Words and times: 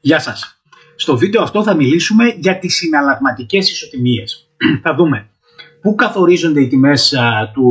Γεια 0.00 0.18
σας. 0.18 0.60
Στο 0.96 1.16
βίντεο 1.16 1.42
αυτό 1.42 1.62
θα 1.62 1.74
μιλήσουμε 1.74 2.24
για 2.38 2.58
τις 2.58 2.76
συναλλαγματικές 2.76 3.70
ισοτιμίες. 3.70 4.48
θα 4.84 4.94
δούμε 4.94 5.28
πού 5.80 5.94
καθορίζονται 5.94 6.60
οι 6.60 6.68
τιμές 6.68 7.14
του 7.52 7.66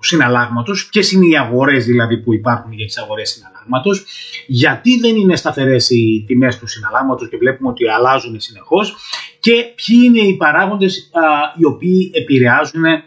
συναλλάγματος, 0.00 0.88
ποιες 0.88 1.12
είναι 1.12 1.26
οι 1.26 1.36
αγορές 1.36 1.84
δηλαδή 1.84 2.18
που 2.18 2.34
υπάρχουν 2.34 2.72
για 2.72 2.86
τις 2.86 2.98
αγορές 2.98 3.30
συναλλάγματος, 3.30 4.04
γιατί 4.46 4.98
δεν 4.98 5.16
είναι 5.16 5.36
σταθερές 5.36 5.90
οι 5.90 6.24
τιμές 6.26 6.58
του 6.58 6.66
συναλλάγματος 6.66 7.28
και 7.28 7.36
βλέπουμε 7.36 7.68
ότι 7.68 7.88
αλλάζουν 7.88 8.40
συνεχώς 8.40 8.96
και 9.40 9.52
ποιοι 9.52 10.00
είναι 10.04 10.20
οι 10.20 10.36
παράγοντες 10.36 11.10
οι 11.58 11.64
οποίοι 11.64 12.10
επηρεάζουν 12.14 12.84
α, 12.84 13.02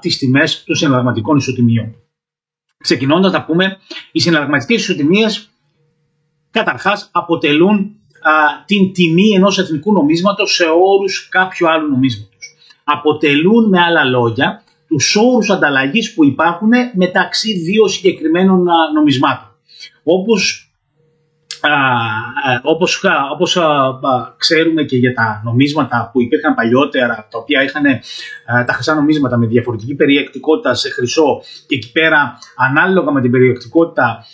τις 0.00 0.18
τιμές 0.18 0.64
των 0.64 0.76
συναλλαγματικών 0.76 1.36
ισοτιμιών. 1.36 1.96
Ξεκινώντας 2.78 3.32
θα 3.32 3.44
πούμε, 3.44 3.78
οι 4.12 4.20
συναλλαγματικές 4.20 4.80
ισοτιμίες 4.80 5.50
καταρχάς 6.50 7.08
αποτελούν 7.12 7.92
την 8.66 8.92
τιμή 8.92 9.30
ενός 9.34 9.58
εθνικού 9.58 9.92
νομίσματος 9.92 10.54
σε 10.54 10.64
όρους 10.64 11.28
κάποιου 11.28 11.70
άλλου 11.70 11.90
νομίσματος. 11.90 12.54
Αποτελούν 12.84 13.68
με 13.68 13.80
άλλα 13.80 14.04
λόγια 14.04 14.62
τους 14.88 15.16
όρους 15.16 15.50
ανταλλαγής 15.50 16.14
που 16.14 16.24
υπάρχουν 16.24 16.70
μεταξύ 16.94 17.58
δύο 17.58 17.88
συγκεκριμένων 17.88 18.64
νομισμάτων. 18.94 19.56
Όπως 20.02 20.67
όπως, 22.62 23.04
όπως 23.32 23.58
ξέρουμε 24.36 24.82
και 24.82 24.96
για 24.96 25.14
τα 25.14 25.40
νομίσματα 25.44 26.10
που 26.12 26.22
υπήρχαν 26.22 26.54
παλιότερα, 26.54 27.26
τα 27.30 27.38
οποία 27.38 27.62
είχαν 27.62 27.82
τα 28.66 28.72
χρυσά 28.72 28.94
νομίσματα 28.94 29.36
με 29.36 29.46
διαφορετική 29.46 29.94
περιεκτικότητα 29.94 30.74
σε 30.74 30.90
χρυσό 30.90 31.42
και 31.66 31.74
εκεί 31.74 31.92
πέρα 31.92 32.38
ανάλογα 32.56 33.12
με 33.12 33.20
την 33.20 33.30
περιεκτικότητα 33.30 34.24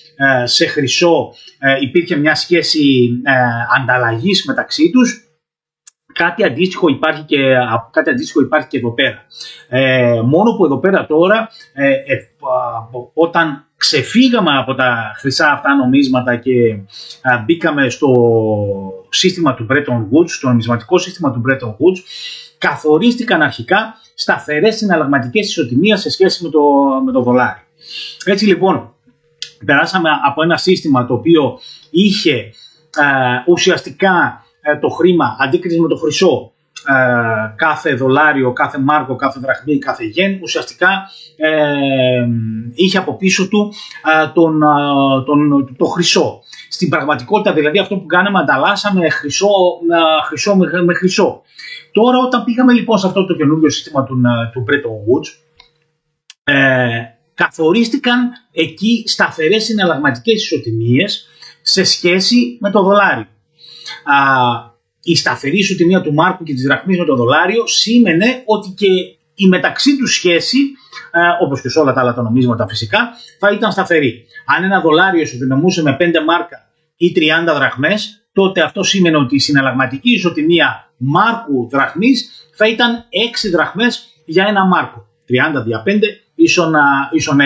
σε 0.45 0.66
χρυσό 0.66 1.33
υπήρχε 1.83 2.17
μια 2.17 2.34
σχέση 2.34 3.11
ανταλλαγής 3.80 4.45
μεταξύ 4.47 4.91
τους, 4.91 5.23
κάτι 6.15 6.45
αντίστοιχο 6.45 6.89
υπάρχει 6.89 7.23
και, 7.23 7.39
κάτι 7.91 8.11
αντίστοιχο 8.11 8.41
υπάρχει 8.41 8.69
και 8.69 8.79
εδώ 8.79 8.93
πέρα. 8.93 9.27
Ε, 9.69 10.20
μόνο 10.25 10.57
που 10.57 10.65
εδώ 10.65 10.79
πέρα 10.79 11.07
τώρα, 11.07 11.48
ε, 11.73 11.91
ε, 11.91 12.17
όταν 13.15 13.65
ξεφύγαμε 13.77 14.59
από 14.59 14.75
τα 14.75 15.12
χρυσά 15.19 15.53
αυτά 15.53 15.75
νομίσματα 15.75 16.37
και 16.37 16.79
μπήκαμε 17.45 17.89
στο 17.89 18.12
σύστημα 19.09 19.55
του 19.55 19.67
Bretton 19.70 19.98
Woods, 19.98 20.29
στο 20.29 20.48
νομισματικό 20.48 20.98
σύστημα 20.98 21.33
του 21.33 21.42
Bretton 21.48 21.69
Woods, 21.69 22.01
καθορίστηκαν 22.59 23.42
αρχικά 23.42 23.95
σταθερές 24.15 24.77
συναλλαγματικές 24.77 25.48
ισοτιμίες 25.48 26.01
σε 26.01 26.11
σχέση 26.11 26.45
με 26.45 26.51
το, 26.51 26.61
με 27.05 27.12
το 27.12 27.23
δολάριο. 27.23 27.62
Έτσι 28.25 28.47
λοιπόν, 28.47 28.95
περάσαμε 29.65 30.09
από 30.25 30.42
ένα 30.42 30.57
σύστημα 30.57 31.07
το 31.07 31.15
οποίο 31.15 31.59
είχε 31.91 32.51
ουσιαστικά 33.47 34.44
το 34.81 34.89
χρήμα 34.89 35.37
αντίκριση 35.39 35.81
με 35.81 35.89
το 35.89 35.97
χρυσό 35.97 36.55
ε, 36.87 37.55
κάθε 37.57 37.95
δολάριο, 37.95 38.53
κάθε 38.53 38.79
μάρκο, 38.79 39.17
κάθε 39.17 39.41
δραχμή, 39.41 39.79
κάθε 39.79 40.05
γεν 40.05 40.39
ουσιαστικά 40.43 41.11
ε, 41.37 42.27
είχε 42.75 42.98
από 42.98 43.17
πίσω 43.17 43.48
του 43.48 43.73
ε, 44.23 44.27
τον, 44.35 44.61
τον, 45.27 45.75
το 45.77 45.85
χρυσό. 45.85 46.41
Στην 46.69 46.89
πραγματικότητα 46.89 47.53
δηλαδή 47.53 47.79
αυτό 47.79 47.97
που 47.97 48.07
κάναμε 48.07 48.39
ανταλλάσσαμε 48.39 49.09
χρυσό, 49.09 49.48
χρυσό 50.27 50.57
με, 50.57 50.83
με 50.83 50.95
χρυσό. 50.95 51.42
Τώρα 51.92 52.19
όταν 52.19 52.45
πήγαμε 52.45 52.73
λοιπόν 52.73 52.98
σε 52.98 53.07
αυτό 53.07 53.27
το 53.27 53.35
καινούργιο 53.35 53.70
σύστημα 53.70 54.05
του, 54.05 54.20
του 54.53 54.65
Bretton 54.69 54.97
Woods 55.07 55.29
ε, 56.45 57.03
καθορίστηκαν 57.35 58.31
εκεί 58.53 59.05
σταθερές 59.07 59.65
συναλλαγματικές 59.65 60.42
ισοτιμίες 60.42 61.29
σε 61.62 61.85
σχέση 61.85 62.59
με 62.61 62.70
το 62.70 62.83
δολάριο 62.83 63.27
η 65.02 65.16
σταθερή 65.16 65.58
ισοτιμία 65.58 66.00
του 66.00 66.14
Μάρκου 66.14 66.45
και 66.45 66.52
της 66.52 66.62
δραχμής 66.62 66.98
με 66.98 67.05
το 67.05 67.17
δολάριο 67.17 67.67
σήμαινε 67.67 68.42
ότι 68.46 68.68
και 68.77 68.86
η 69.34 69.46
μεταξύ 69.48 69.96
του 69.98 70.06
σχέση, 70.06 70.58
ε, 71.11 71.20
όπως 71.45 71.61
και 71.61 71.68
σε 71.68 71.78
όλα 71.78 71.92
τα 71.92 72.00
άλλα 72.00 72.14
τα 72.14 72.23
νομίσματα 72.23 72.67
φυσικά, 72.67 73.11
θα 73.39 73.50
ήταν 73.50 73.73
σταθερή. 73.73 74.24
Αν 74.56 74.64
ένα 74.64 74.80
δολάριο 74.80 75.20
ισοδυναμούσε 75.20 75.83
με 75.83 75.96
5 76.00 76.24
μάρκα 76.27 76.68
ή 76.96 77.12
30 77.17 77.55
δραχμές, 77.55 78.27
τότε 78.33 78.61
αυτό 78.61 78.83
σήμαινε 78.83 79.17
ότι 79.17 79.34
η 79.34 79.39
συναλλαγματική 79.39 80.11
ισοτιμία 80.12 80.92
Μάρκου 80.96 81.68
δραχμής 81.70 82.30
θα 82.55 82.68
ήταν 82.68 83.05
6 83.46 83.50
δραχμές 83.52 84.08
για 84.24 84.46
ένα 84.48 84.67
Μάρκο. 84.67 85.06
30 85.58 85.62
δια 85.64 85.83
5 85.86 85.90
ίσον, 86.34 86.74
ίσον 87.12 87.39
6. 87.40 87.42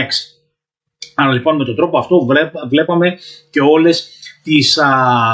Άρα 1.15 1.33
λοιπόν 1.33 1.57
με 1.57 1.65
τον 1.65 1.77
τρόπο 1.77 1.99
αυτό 1.99 2.27
βλέπαμε 2.69 3.19
και 3.51 3.61
όλες 3.61 4.18
τις 4.49 4.79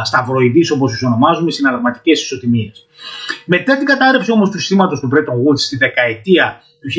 σταυροειδείς 0.05 0.71
όπως 0.71 0.93
τις 0.93 1.03
ονομάζουμε 1.03 1.51
συναλλαγματικές 1.51 2.23
ισοτιμίες. 2.23 2.87
Μετά 3.45 3.77
την 3.77 3.87
κατάρρευση 3.87 4.31
όμως 4.31 4.51
του 4.51 4.59
συστήματος 4.59 5.01
του 5.01 5.09
Bretton 5.13 5.33
Woods 5.33 5.59
στη 5.59 5.77
δεκαετία 5.77 6.61
του 6.81 6.89
1970 6.91 6.97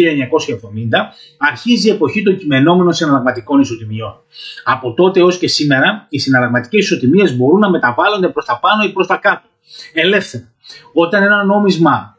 αρχίζει 1.38 1.88
η 1.88 1.92
εποχή 1.92 2.24
των 2.24 2.38
κειμενόμενων 2.38 2.94
συναλλαγματικών 2.94 3.60
ισοτιμιών. 3.60 4.14
Από 4.64 4.94
τότε 4.94 5.20
έως 5.20 5.38
και 5.38 5.48
σήμερα 5.48 6.06
οι 6.10 6.20
συναλλαγματικές 6.20 6.84
ισοτιμίες 6.84 7.38
μπορούν 7.38 7.60
να 7.60 7.70
μεταβάλλονται 7.70 8.28
προς 8.28 8.46
τα 8.46 8.60
πάνω 8.60 8.84
ή 8.84 8.92
προς 8.92 9.08
τα 9.08 9.18
κάτω. 9.18 9.48
Ελεύθερα. 9.94 10.52
Όταν 10.94 11.24
ένα 11.24 11.44
νόμισμα 11.44 12.18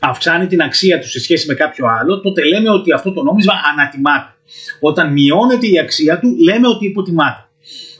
αυξάνει 0.00 0.46
την 0.46 0.62
αξία 0.62 1.00
του 1.00 1.08
σε 1.08 1.20
σχέση 1.20 1.46
με 1.46 1.54
κάποιο 1.54 1.86
άλλο, 1.86 2.20
τότε 2.20 2.44
λέμε 2.44 2.70
ότι 2.70 2.92
αυτό 2.92 3.12
το 3.12 3.22
νόμισμα 3.22 3.52
ανατιμάται. 3.72 4.34
Όταν 4.80 5.12
μειώνεται 5.12 5.66
η 5.66 5.78
αξία 5.78 6.18
του, 6.18 6.36
λέμε 6.44 6.68
ότι 6.68 6.86
υποτιμάται. 6.86 7.46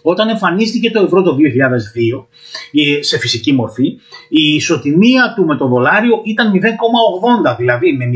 Όταν 0.03 0.29
εμφανίστηκε 0.29 0.91
το 0.91 1.03
ευρώ 1.03 1.23
το 1.23 1.37
2002 1.37 2.27
σε 3.01 3.19
φυσική 3.19 3.53
μορφή, 3.53 3.87
η 4.29 4.55
ισοτιμία 4.55 5.33
του 5.37 5.45
με 5.45 5.57
το 5.57 5.67
δολάριο 5.67 6.21
ήταν 6.25 6.53
0,80. 6.53 7.57
Δηλαδή 7.59 7.93
με 7.93 8.05
0,80 8.05 8.15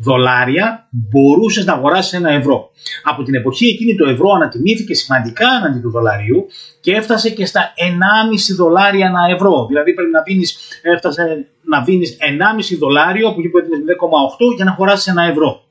δολάρια 0.00 0.88
μπορούσες 0.90 1.64
να 1.64 1.72
αγοράσεις 1.72 2.12
ένα 2.12 2.30
ευρώ. 2.30 2.70
Από 3.02 3.22
την 3.22 3.34
εποχή 3.34 3.66
εκείνη 3.66 3.94
το 3.94 4.08
ευρώ 4.08 4.30
ανατιμήθηκε 4.30 4.94
σημαντικά 4.94 5.46
έναντι 5.58 5.80
του 5.80 5.90
δολαρίου 5.90 6.46
και 6.80 6.92
έφτασε 6.92 7.30
και 7.30 7.46
στα 7.46 7.72
1,5 7.76 8.56
δολάρια 8.56 9.06
ένα 9.06 9.34
ευρώ. 9.34 9.66
Δηλαδή 9.66 9.94
πρέπει 9.94 10.10
να 10.10 10.22
δίνεις, 10.22 10.80
έφτασε 10.82 11.48
να 11.62 11.82
δίνεις 11.82 12.16
1,5 12.20 12.78
δολάριο 12.78 13.28
από 13.28 13.40
εκεί 13.40 13.48
που 13.48 13.58
έδινες 13.58 13.78
0,8 13.78 14.54
για 14.56 14.64
να 14.64 14.70
αγοράσεις 14.70 15.06
ένα 15.06 15.22
ευρώ. 15.22 15.62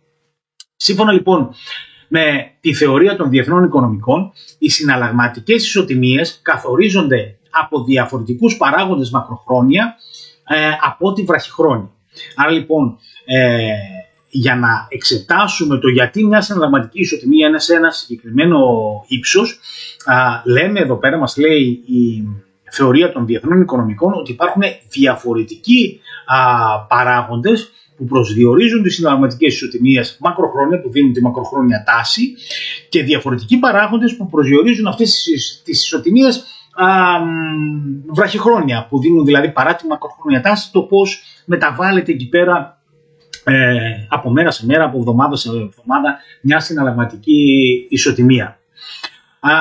Σύμφωνα 0.76 1.12
λοιπόν 1.12 1.54
με 2.08 2.52
τη 2.60 2.74
θεωρία 2.74 3.16
των 3.16 3.30
διεθνών 3.30 3.64
οικονομικών, 3.64 4.32
οι 4.58 4.70
συναλλαγματικές 4.70 5.66
ισοτιμίες 5.66 6.40
καθορίζονται 6.42 7.38
από 7.50 7.84
διαφορετικούς 7.84 8.58
παράγοντες 8.58 9.10
μακροχρόνια 9.10 9.96
ε, 10.48 10.70
από 10.82 11.14
τη 11.14 11.24
βραχυχρόνια. 11.24 11.92
Άρα 12.36 12.52
λοιπόν, 12.52 12.98
ε, 13.26 13.70
για 14.30 14.56
να 14.56 14.88
εξετάσουμε 14.90 15.78
το 15.78 15.88
γιατί 15.88 16.26
μια 16.26 16.42
συναλλαγματική 16.42 17.00
ισοτιμία 17.00 17.48
είναι 17.48 17.60
σε 17.60 17.76
ένα 17.76 17.92
συγκεκριμένο 17.92 18.60
ύψος, 19.08 19.60
λέμε 20.46 20.80
εδώ 20.80 20.96
πέρα, 20.96 21.18
μας 21.18 21.38
λέει 21.38 21.84
η 21.86 22.28
θεωρία 22.72 23.12
των 23.12 23.26
διεθνών 23.26 23.62
οικονομικών, 23.62 24.14
ότι 24.14 24.32
υπάρχουν 24.32 24.62
διαφορετικοί 24.90 26.00
α, 26.26 26.36
παράγοντες 26.86 27.72
που 27.98 28.06
προσδιορίζουν 28.06 28.84
τις 28.84 28.96
συναλλαγματικές 28.96 29.54
ισοτιμίες 29.54 30.18
μακροχρόνια 30.20 30.82
που 30.82 30.92
δίνουν 30.92 31.14
τη 31.14 31.22
μακροχρόνια 31.22 31.84
τάση 31.86 32.34
και 32.90 33.04
διαφορετικοί 33.04 33.58
παράγοντες 33.58 34.16
που 34.16 34.28
προσδιορίζουν 34.30 34.88
αυτές 34.88 35.24
τις 35.64 35.84
ισοτιμίες 35.84 36.44
βραχυχρόνια 38.14 38.88
που 38.90 39.00
δίνουν 39.00 39.26
δηλαδή 39.26 39.52
παρά 39.52 39.76
τη 39.76 39.88
μακροχρόνια 39.88 40.42
τάση 40.42 40.72
το 40.72 40.82
πώς 40.82 41.22
μεταβάλλεται 41.46 42.12
εκεί 42.12 42.30
πέρα 42.30 42.82
ε, 43.44 43.80
από 44.10 44.30
μέρα 44.30 44.52
σε 44.52 44.66
μέρα, 44.66 44.84
από 44.84 44.98
εβδομάδα 44.98 45.36
σε 45.36 45.50
εβδομάδα 45.50 46.20
μια 46.42 46.60
συναλλαγματική 46.60 47.86
ισοτιμία. 47.90 48.60
Α, 49.40 49.52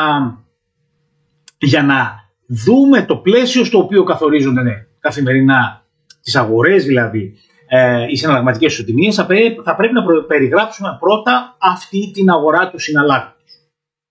για 1.58 1.82
να 1.82 2.24
δούμε 2.46 3.02
το 3.02 3.16
πλαίσιο 3.16 3.64
στο 3.64 3.78
οποίο 3.78 4.04
καθορίζονται 4.04 4.62
ναι, 4.62 4.86
καθημερινά 5.00 5.84
τις 6.22 6.36
αγορές 6.36 6.84
δηλαδή 6.84 7.34
ε, 7.68 8.06
οι 8.10 8.16
συναλλαγματικές 8.16 8.72
ισοτιμίες 8.72 9.14
θα, 9.14 9.26
θα 9.64 9.76
πρέπει 9.76 9.94
να 9.94 10.02
περιγράψουμε 10.26 10.96
πρώτα 11.00 11.56
αυτή 11.58 12.10
την 12.14 12.30
αγορά 12.30 12.70
του 12.70 12.78
συναλλάγματος. 12.78 13.34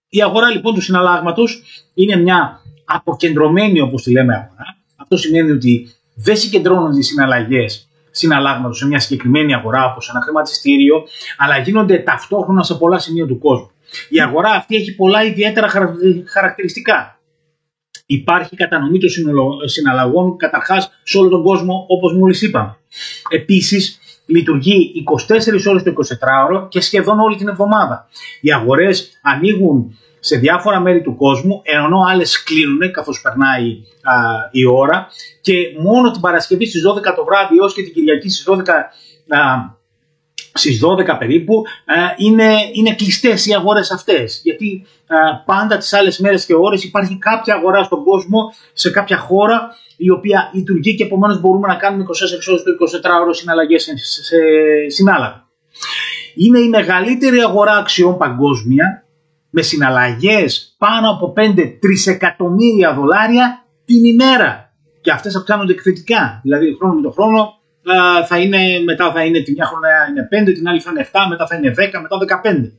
Η 0.10 0.22
αγορά 0.22 0.50
λοιπόν 0.50 0.74
του 0.74 0.82
συναλλάγματος 0.82 1.64
είναι 1.94 2.16
μια 2.16 2.60
αποκεντρωμένη 2.86 3.82
όπως 3.82 4.04
τη 4.04 4.12
λέμε 4.12 4.34
αγορά. 4.34 4.78
Αυτό 4.96 5.18
σημαίνει 5.18 5.52
ότι 5.52 5.88
δεν 6.16 6.38
συγκεντρώνονται 6.38 6.98
οι 6.98 7.02
συναλλαγές 7.02 7.90
συναλλάγματος 8.12 8.78
σε 8.78 8.88
μια 8.88 9.00
συγκεκριμένη 9.00 9.54
αγορά 9.54 9.86
όπως 9.86 10.10
ένα 10.10 10.22
χρηματιστήριο, 10.22 11.04
αλλά 11.38 11.58
γίνονται 11.58 11.98
ταυτόχρονα 11.98 12.64
σε 12.64 12.76
πολλά 12.76 13.00
σημεία 13.00 13.26
του 13.26 13.40
κόσμου. 13.40 13.72
Η 14.10 14.22
αγορά 14.22 14.50
αυτή 14.50 14.76
έχει 14.76 14.96
πολλά 14.96 15.24
ιδιαίτερα 15.24 15.68
χαρακτηριστικά. 16.26 17.20
Υπάρχει 18.06 18.56
κατανομή 18.56 19.00
των 19.00 19.10
συναλλαγών 19.66 20.38
καταρχάς 20.38 20.92
σε 21.04 21.18
όλο 21.18 21.30
τον 21.30 21.44
κόσμο 21.44 21.86
όπως 21.88 22.14
μόλις 22.14 22.42
είπαμε. 22.42 22.78
Επίσης 23.30 24.00
λειτουργεί 24.26 25.04
24 25.28 25.70
ώρες 25.70 25.84
το 25.84 25.94
24ωρο 25.96 26.70
και 26.70 26.82
σχεδόν 26.82 27.20
όλη 27.20 27.36
την 27.36 27.48
εβδομάδα. 27.48 28.08
Οι 28.42 28.54
αγορές 28.54 29.20
ανοίγουν 29.22 29.98
σε 30.20 30.38
διάφορα 30.38 30.80
μέρη 30.80 31.02
του 31.02 31.16
κόσμου, 31.16 31.62
ενώ 31.64 32.00
άλλες 32.10 32.44
κλείνουν 32.44 32.92
καθώς 32.92 33.22
περνάει 33.22 33.70
α, 34.04 34.14
η 34.52 34.66
ώρα 34.66 35.08
και 35.42 35.54
μόνο 35.80 36.12
την 36.12 36.22
Παρασκευή 36.22 36.66
στις 36.66 36.82
12 36.88 37.16
το 37.16 37.26
βράδυ 37.26 37.58
έως 37.58 37.74
και 37.74 37.84
την 37.84 37.94
Κυριακή 37.94 38.30
στις 38.30 38.48
12 38.50 38.58
α, 39.28 39.40
στις 40.54 40.82
12 40.84 41.16
περίπου 41.20 41.64
είναι, 42.18 42.54
είναι 42.74 42.96
κλειστές 42.96 43.46
οι 43.46 43.54
αγορές 43.54 43.92
αυτές 43.92 44.40
γιατί 44.44 44.86
πάντα 45.46 45.78
τις 45.78 45.94
άλλες 45.94 46.20
μέρες 46.20 46.46
και 46.46 46.56
ώρες 46.56 46.84
υπάρχει 46.84 47.18
κάποια 47.18 47.56
αγορά 47.56 47.84
στον 47.84 48.04
κόσμο 48.04 48.54
σε 48.74 48.92
κάποια 48.92 49.18
χώρα 49.18 49.76
η 49.98 50.10
οποία 50.10 50.52
λειτουργεί 50.54 50.96
και 50.96 51.04
επομένως 51.04 51.40
μπορούμε 51.40 51.68
να 51.68 51.76
κάνουμε 51.76 52.04
24 52.04 52.08
ώρες 52.50 52.64
το 52.64 53.00
24 53.20 53.22
ώρες 53.24 53.38
συναλλαγές 53.38 53.84
σε, 53.84 53.94
σε 53.98 54.38
συνάλλαγα. 54.88 55.48
Είναι 56.36 56.60
η 56.60 56.70
μεγαλύτερη 56.70 57.40
αγορά 57.40 57.78
αξιών 57.78 58.18
παγκόσμια 58.18 59.06
με 59.50 59.62
συναλλαγές 59.62 60.76
πάνω 60.78 61.10
από 61.10 61.34
5 61.38 61.78
τρισεκατομμύρια 61.80 62.94
δολάρια 62.94 63.66
την 63.86 64.04
ημέρα. 64.04 64.74
Και 65.02 65.12
αυτές 65.12 65.36
αυξάνονται 65.36 65.74
εκθετικά. 65.74 66.40
Δηλαδή 66.44 66.76
χρόνο 66.76 66.94
με 66.94 67.02
το 67.02 67.12
χρόνο 67.12 67.55
θα 68.28 68.40
είναι, 68.40 68.80
μετά 68.86 69.12
θα 69.12 69.26
είναι 69.26 69.40
τη 69.40 69.52
μια 69.52 69.66
χρονιά 69.66 70.08
είναι 70.10 70.50
5, 70.50 70.54
την 70.54 70.68
άλλη 70.68 70.80
θα 70.80 70.92
είναι 70.92 71.10
7, 71.12 71.20
μετά 71.30 71.48
θα 71.48 71.56
είναι 71.56 71.74
10, 71.78 72.02
μετά 72.02 72.42
15. 72.44 72.72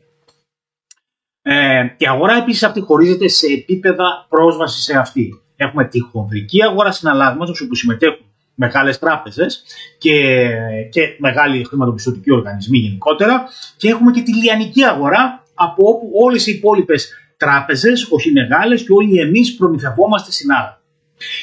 Ε, 1.43 1.85
η 1.97 2.07
αγορά 2.07 2.37
επίσης 2.37 2.63
αυτή 2.63 2.81
χωρίζεται 2.81 3.29
σε 3.29 3.47
επίπεδα 3.47 4.27
πρόσβασης 4.29 4.85
σε 4.85 4.99
αυτή. 4.99 5.41
Έχουμε 5.57 5.85
τη 5.85 6.01
χονδρική 6.01 6.63
αγορά 6.63 6.93
συναλλάγματος 6.93 7.61
όπου 7.61 7.75
συμμετέχουν 7.75 8.27
μεγάλες 8.55 8.99
τράπεζες 8.99 9.63
και, 9.99 10.49
και 10.91 11.17
μεγάλοι 11.19 11.65
χρηματοπιστωτικοί 11.65 12.33
οργανισμοί 12.33 12.79
γενικότερα 12.79 13.49
και 13.77 13.89
έχουμε 13.89 14.13
και 14.13 14.23
τη 14.23 14.35
λιανική 14.35 14.85
αγορά 14.85 15.45
από 15.55 15.89
όπου 15.89 16.11
όλες 16.15 16.47
οι 16.47 16.53
υπόλοιπες 16.53 17.13
τράπεζες, 17.37 18.09
όχι 18.11 18.33
μεγάλες 18.33 18.83
και 18.83 18.93
όλοι 18.93 19.21
εμείς 19.21 19.55
προμηθευόμαστε 19.55 20.31
συνάλλαγμα. 20.33 20.81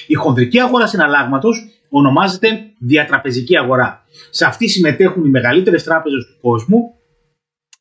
Η 0.08 0.14
χονδρική 0.14 0.60
αγορά 0.60 0.88
συναλλάγματος 0.88 1.73
ονομάζεται 1.96 2.48
διατραπεζική 2.80 3.58
αγορά. 3.58 4.06
Σε 4.30 4.46
αυτή 4.46 4.68
συμμετέχουν 4.68 5.26
οι 5.26 5.30
μεγαλύτερες 5.30 5.84
τράπεζες 5.84 6.26
του 6.26 6.38
κόσμου 6.42 6.94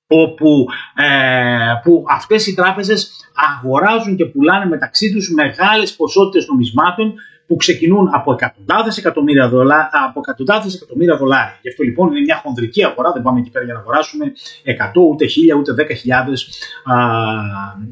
όπου 0.07 0.67
ε, 0.97 1.81
που 1.83 2.05
αυτές 2.09 2.47
οι 2.47 2.55
τράπεζες 2.55 3.11
αγοράζουν 3.57 4.17
και 4.17 4.25
πουλάνε 4.25 4.67
μεταξύ 4.67 5.13
τους 5.13 5.31
μεγάλες 5.31 5.95
ποσότητες 5.97 6.47
νομισμάτων 6.47 7.15
που 7.47 7.57
ξεκινούν 7.57 8.09
από 8.13 8.33
εκατοντάδες 8.33 8.97
εκατομμύρια, 8.99 9.49
δολά, 9.49 9.91
από 10.09 10.21
εκατοντάδες 10.21 10.75
εκατομμύρια 10.75 11.17
δολάρια. 11.17 11.59
Γι' 11.63 11.69
αυτό 11.69 11.83
λοιπόν 11.83 12.11
είναι 12.11 12.21
μια 12.21 12.41
χονδρική 12.45 12.85
αγορά, 12.85 13.13
δεν 13.13 13.23
πάμε 13.23 13.41
εκεί 13.41 13.51
πέρα 13.51 13.65
για 13.65 13.75
να 13.75 13.81
αγοράσουμε 13.81 14.33
100 14.65 15.01
ούτε 15.11 15.25
1000 15.25 15.59
ούτε 15.59 15.75
10.000 15.79 15.85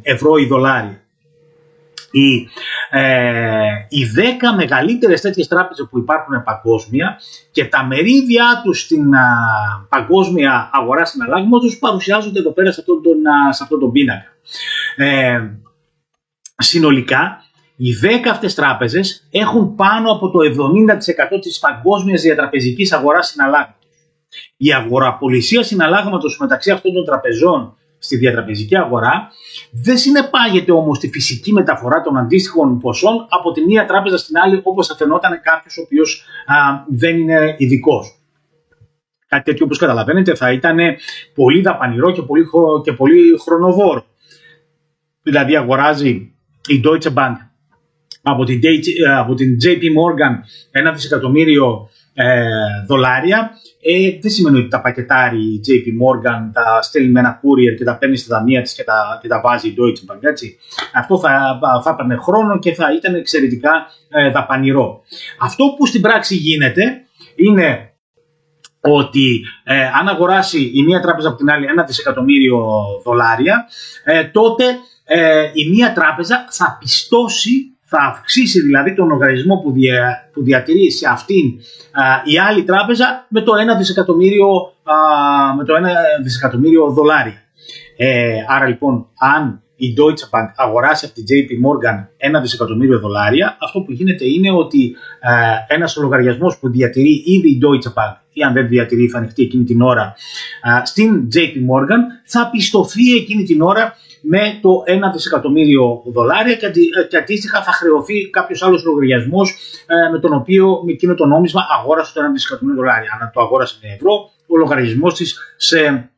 ευρώ 0.02 0.36
ή 0.36 0.46
δολάρια. 0.46 1.00
Οι, 2.10 2.48
ε, 2.90 3.86
οι 3.88 4.04
10 4.04 4.54
μεγαλύτερες 4.56 5.20
τέτοιες 5.20 5.48
τράπεζες 5.48 5.86
που 5.90 5.98
υπάρχουν 5.98 6.42
παγκόσμια 6.42 7.20
και 7.52 7.64
τα 7.64 7.84
μερίδια 7.84 8.60
τους 8.64 8.80
στην 8.80 9.14
α, 9.14 9.26
παγκόσμια 9.88 10.70
αγορά 10.72 11.04
συναλλάγματος 11.04 11.78
παρουσιάζονται 11.78 12.38
εδώ 12.38 12.52
πέρα 12.52 12.72
σε 12.72 12.80
αυτόν 12.80 13.02
τον, 13.02 13.16
σε 13.50 13.62
αυτόν 13.62 13.80
τον 13.80 13.92
πίνακα. 13.92 14.26
Ε, 14.96 15.40
συνολικά 16.56 17.42
οι 17.76 17.90
10 18.02 18.28
αυτές 18.30 18.54
τράπεζες 18.54 19.28
έχουν 19.30 19.74
πάνω 19.74 20.12
από 20.12 20.30
το 20.30 20.38
70% 20.38 21.40
της 21.40 21.58
παγκόσμιας 21.58 22.20
διατραπεζικής 22.22 22.92
αγοράς 22.92 23.28
συναλλάγματος. 23.28 23.74
Η 24.56 24.72
αγοραπολισία 24.72 25.62
συναλλάγματος 25.62 26.38
μεταξύ 26.40 26.70
αυτών 26.70 26.92
των 26.92 27.04
τραπεζών 27.04 27.76
στη 28.02 28.16
διατραπεζική 28.16 28.76
αγορά 28.76 29.30
δεν 29.70 29.98
συνεπάγεται 29.98 30.72
όμως 30.72 30.98
τη 30.98 31.08
φυσική 31.08 31.52
μεταφορά 31.52 32.02
των 32.02 32.16
αντίστοιχων 32.16 32.78
ποσών 32.78 33.26
από 33.28 33.52
τη 33.52 33.64
μία 33.64 33.84
τράπεζα 33.84 34.18
στην 34.18 34.36
άλλη 34.38 34.60
όπως 34.62 34.86
θα 34.86 34.96
φαινόταν 34.96 35.40
κάποιος 35.42 35.76
ο 35.76 35.80
οποίος 35.80 36.24
δεν 36.88 37.18
είναι 37.18 37.54
ειδικός. 37.58 38.14
Κάτι 39.26 39.44
τέτοιο 39.44 39.64
όπως 39.64 39.78
καταλαβαίνετε 39.78 40.34
θα 40.34 40.52
ήταν 40.52 40.78
πολύ 41.34 41.60
δαπανηρό 41.60 42.12
και 42.12 42.22
πολύ, 42.22 42.44
και 42.84 42.92
πολύ 42.92 43.38
χρονοβόρο. 43.38 44.04
Δηλαδή 45.22 45.56
αγοράζει 45.56 46.34
η 46.68 46.80
Deutsche 46.84 47.14
Bank 47.14 47.34
από 48.22 48.44
την, 48.44 48.60
από 49.18 49.34
την 49.34 49.56
JP 49.64 49.82
Morgan 49.82 50.34
ένα 50.70 50.92
δισεκατομμύριο 50.92 51.88
ε, 51.88 51.99
δολάρια, 52.86 53.50
ε, 53.82 54.18
δεν 54.20 54.30
σημαίνει 54.30 54.58
ότι 54.58 54.68
τα 54.68 54.80
πακετάρει 54.80 55.38
η 55.38 55.60
JP 55.66 55.86
Morgan, 56.02 56.50
τα 56.52 56.82
στέλνει 56.82 57.10
με 57.10 57.20
ένα 57.20 57.40
courier 57.40 57.76
και 57.78 57.84
τα 57.84 57.96
παίρνει 57.98 58.16
στα 58.16 58.36
δαμεία 58.36 58.62
της 58.62 58.74
και 58.74 58.84
τα, 58.84 59.18
και 59.22 59.28
τα 59.28 59.40
βάζει 59.40 59.68
η 59.68 59.74
Deutsche 59.78 60.12
Bank. 60.12 60.18
Έτσι. 60.20 60.56
Αυτό 60.94 61.18
θα, 61.18 61.58
θα 61.82 61.90
έπαιρνε 61.90 62.16
χρόνο 62.16 62.58
και 62.58 62.74
θα 62.74 62.94
ήταν 62.94 63.14
εξαιρετικά 63.14 63.86
ε, 64.08 64.30
δαπανηρό. 64.30 65.02
Αυτό 65.40 65.64
που 65.78 65.86
στην 65.86 66.00
πράξη 66.00 66.34
γίνεται 66.34 66.82
είναι 67.34 67.90
ότι 68.80 69.40
ε, 69.64 69.86
αν 70.00 70.08
αγοράσει 70.08 70.70
η 70.74 70.82
μία 70.82 71.00
τράπεζα 71.00 71.28
από 71.28 71.36
την 71.36 71.50
άλλη 71.50 71.66
ένα 71.66 71.84
δισεκατομμύριο 71.84 72.64
δολάρια, 73.04 73.68
ε, 74.04 74.24
τότε 74.24 74.64
ε, 75.04 75.50
η 75.52 75.70
μία 75.70 75.92
τράπεζα 75.92 76.46
θα 76.50 76.76
πιστώσει 76.80 77.50
θα 77.92 77.98
αυξήσει 77.98 78.60
δηλαδή 78.60 78.94
τον 78.94 79.08
λογαριασμό 79.08 79.56
που, 79.56 79.72
δια, 79.72 80.30
που 80.32 80.42
διατηρεί 80.42 80.90
σε 80.90 81.08
αυτήν 81.08 81.60
η 82.24 82.38
άλλη 82.38 82.62
τράπεζα 82.62 83.26
με 83.28 83.40
το 83.40 83.52
1 83.74 83.78
δισεκατομμύριο, 83.78 84.46
α, 84.82 84.94
με 85.56 85.64
το 85.64 85.74
1 85.74 86.22
δισεκατομμύριο 86.22 86.90
δολάρια. 86.90 87.42
Ε, 87.96 88.44
άρα 88.48 88.66
λοιπόν 88.66 89.06
αν 89.18 89.62
η 89.76 89.94
Deutsche 89.98 90.38
Bank 90.38 90.48
αγοράσει 90.56 91.04
από 91.04 91.14
την 91.14 91.24
JP 91.28 91.50
Morgan 91.66 92.06
ένα 92.16 92.40
δισεκατομμύριο 92.40 92.98
δολάρια, 92.98 93.56
αυτό 93.60 93.80
που 93.80 93.92
γίνεται 93.92 94.24
είναι 94.24 94.52
ότι 94.52 94.96
ε, 95.20 95.74
ένας 95.74 95.96
λογαριασμός 95.96 96.58
που 96.58 96.70
διατηρεί 96.70 97.22
ήδη 97.26 97.48
η 97.48 97.58
Deutsche 97.62 97.88
Bank 97.88 98.16
ή 98.32 98.42
αν 98.42 98.52
δεν 98.52 98.68
διατηρεί 98.68 99.08
θα 99.08 99.18
ανοιχτεί 99.18 99.42
εκείνη 99.42 99.64
την 99.64 99.82
ώρα 99.82 100.14
στην 100.84 101.28
JP 101.34 101.54
Morgan, 101.54 102.00
θα 102.24 102.50
πιστωθεί 102.50 103.14
εκείνη 103.14 103.42
την 103.42 103.62
ώρα 103.62 103.94
με 104.20 104.58
το 104.62 104.82
1 104.86 105.12
δισεκατομμύριο 105.12 106.02
δολάρια 106.06 106.54
και, 106.54 106.70
και 107.08 107.16
αντίστοιχα 107.16 107.62
θα 107.62 107.72
χρεωθεί 107.72 108.30
κάποιος 108.30 108.62
άλλος 108.62 108.84
λογαριασμός 108.84 109.56
ε, 109.86 110.10
με 110.12 110.18
τον 110.18 110.32
οποίο 110.32 110.82
με 110.84 110.92
εκείνο 110.92 111.14
το 111.14 111.26
νόμισμα 111.26 111.66
αγόρασε 111.78 112.12
το 112.14 112.20
1 112.20 112.32
δισεκατομμύριο 112.32 112.82
δολάρια. 112.82 113.18
Αν 113.20 113.30
το 113.34 113.40
αγόρασε 113.40 113.78
με 113.82 113.88
ευρώ, 113.94 114.30
ο 114.46 114.56
λογαριασμός 114.56 115.14
της 115.14 115.54
σε, 115.56 116.10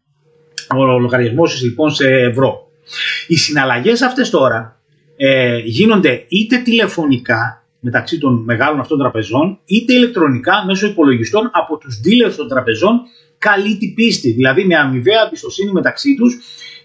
ο 0.76 0.99
λογαριασμός 0.99 1.52
της, 1.52 1.62
λοιπόν 1.62 1.90
σε 1.90 2.08
ευρώ. 2.08 2.66
Οι 3.27 3.36
συναλλαγές 3.36 4.03
αυτές 4.03 4.31
τώρα 4.31 4.81
ε, 5.17 5.58
γίνονται 5.58 6.24
είτε 6.29 6.56
τηλεφωνικά 6.56 7.62
μεταξύ 7.81 8.19
των 8.19 8.43
μεγάλων 8.44 8.81
αυτών 8.81 8.98
τραπεζών, 8.98 9.58
είτε 9.65 9.93
ηλεκτρονικά 9.93 10.65
μέσω 10.67 10.86
υπολογιστών 10.86 11.50
από 11.53 11.77
τους 11.79 12.00
dealers 12.05 12.34
των 12.36 12.48
τραπεζών 12.48 13.00
καλή 13.49 13.77
την 13.79 13.94
πίστη, 13.94 14.31
δηλαδή 14.31 14.65
με 14.65 14.77
αμοιβαία 14.77 15.22
εμπιστοσύνη 15.27 15.72
μεταξύ 15.72 16.15
τους 16.15 16.39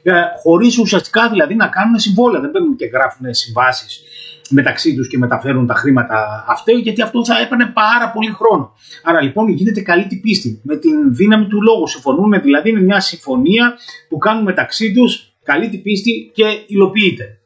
ε, 0.04 0.14
χωρίς 0.44 0.78
ουσιαστικά 0.78 1.30
δηλαδή 1.30 1.56
να 1.56 1.68
κάνουν 1.68 2.00
συμβόλαια. 2.00 2.42
Δεν 2.42 2.52
παίρνουν 2.52 2.76
και 2.76 2.86
γράφουν 2.86 3.34
συμβάσεις 3.34 4.02
μεταξύ 4.50 4.96
τους 4.96 5.08
και 5.08 5.18
μεταφέρουν 5.18 5.68
τα 5.68 5.74
χρήματα 5.74 6.46
αυτά, 6.48 6.72
γιατί 6.72 7.02
αυτό 7.02 7.26
θα 7.26 7.40
έπαιρνε 7.40 7.66
πάρα 7.66 8.12
πολύ 8.12 8.32
χρόνο. 8.32 8.74
Άρα 9.04 9.22
λοιπόν 9.22 9.50
γίνεται 9.50 9.82
καλή 9.82 10.08
την 10.08 10.22
πίστη 10.22 10.62
με 10.64 10.76
την 10.76 11.16
δύναμη 11.16 11.48
του 11.48 11.62
λόγου. 11.62 11.88
Συμφωνούν 11.88 12.42
δηλαδή 12.42 12.72
με 12.72 12.82
μια 12.82 13.00
συμφωνία 13.00 13.78
που 14.10 14.18
κάνουν 14.18 14.44
μεταξύ 14.44 14.94
τους 14.94 15.34
καλή 15.44 15.70
την 15.70 15.82
πίστη 15.82 16.32
και 16.34 16.64
υλοποιείται. 16.68 17.40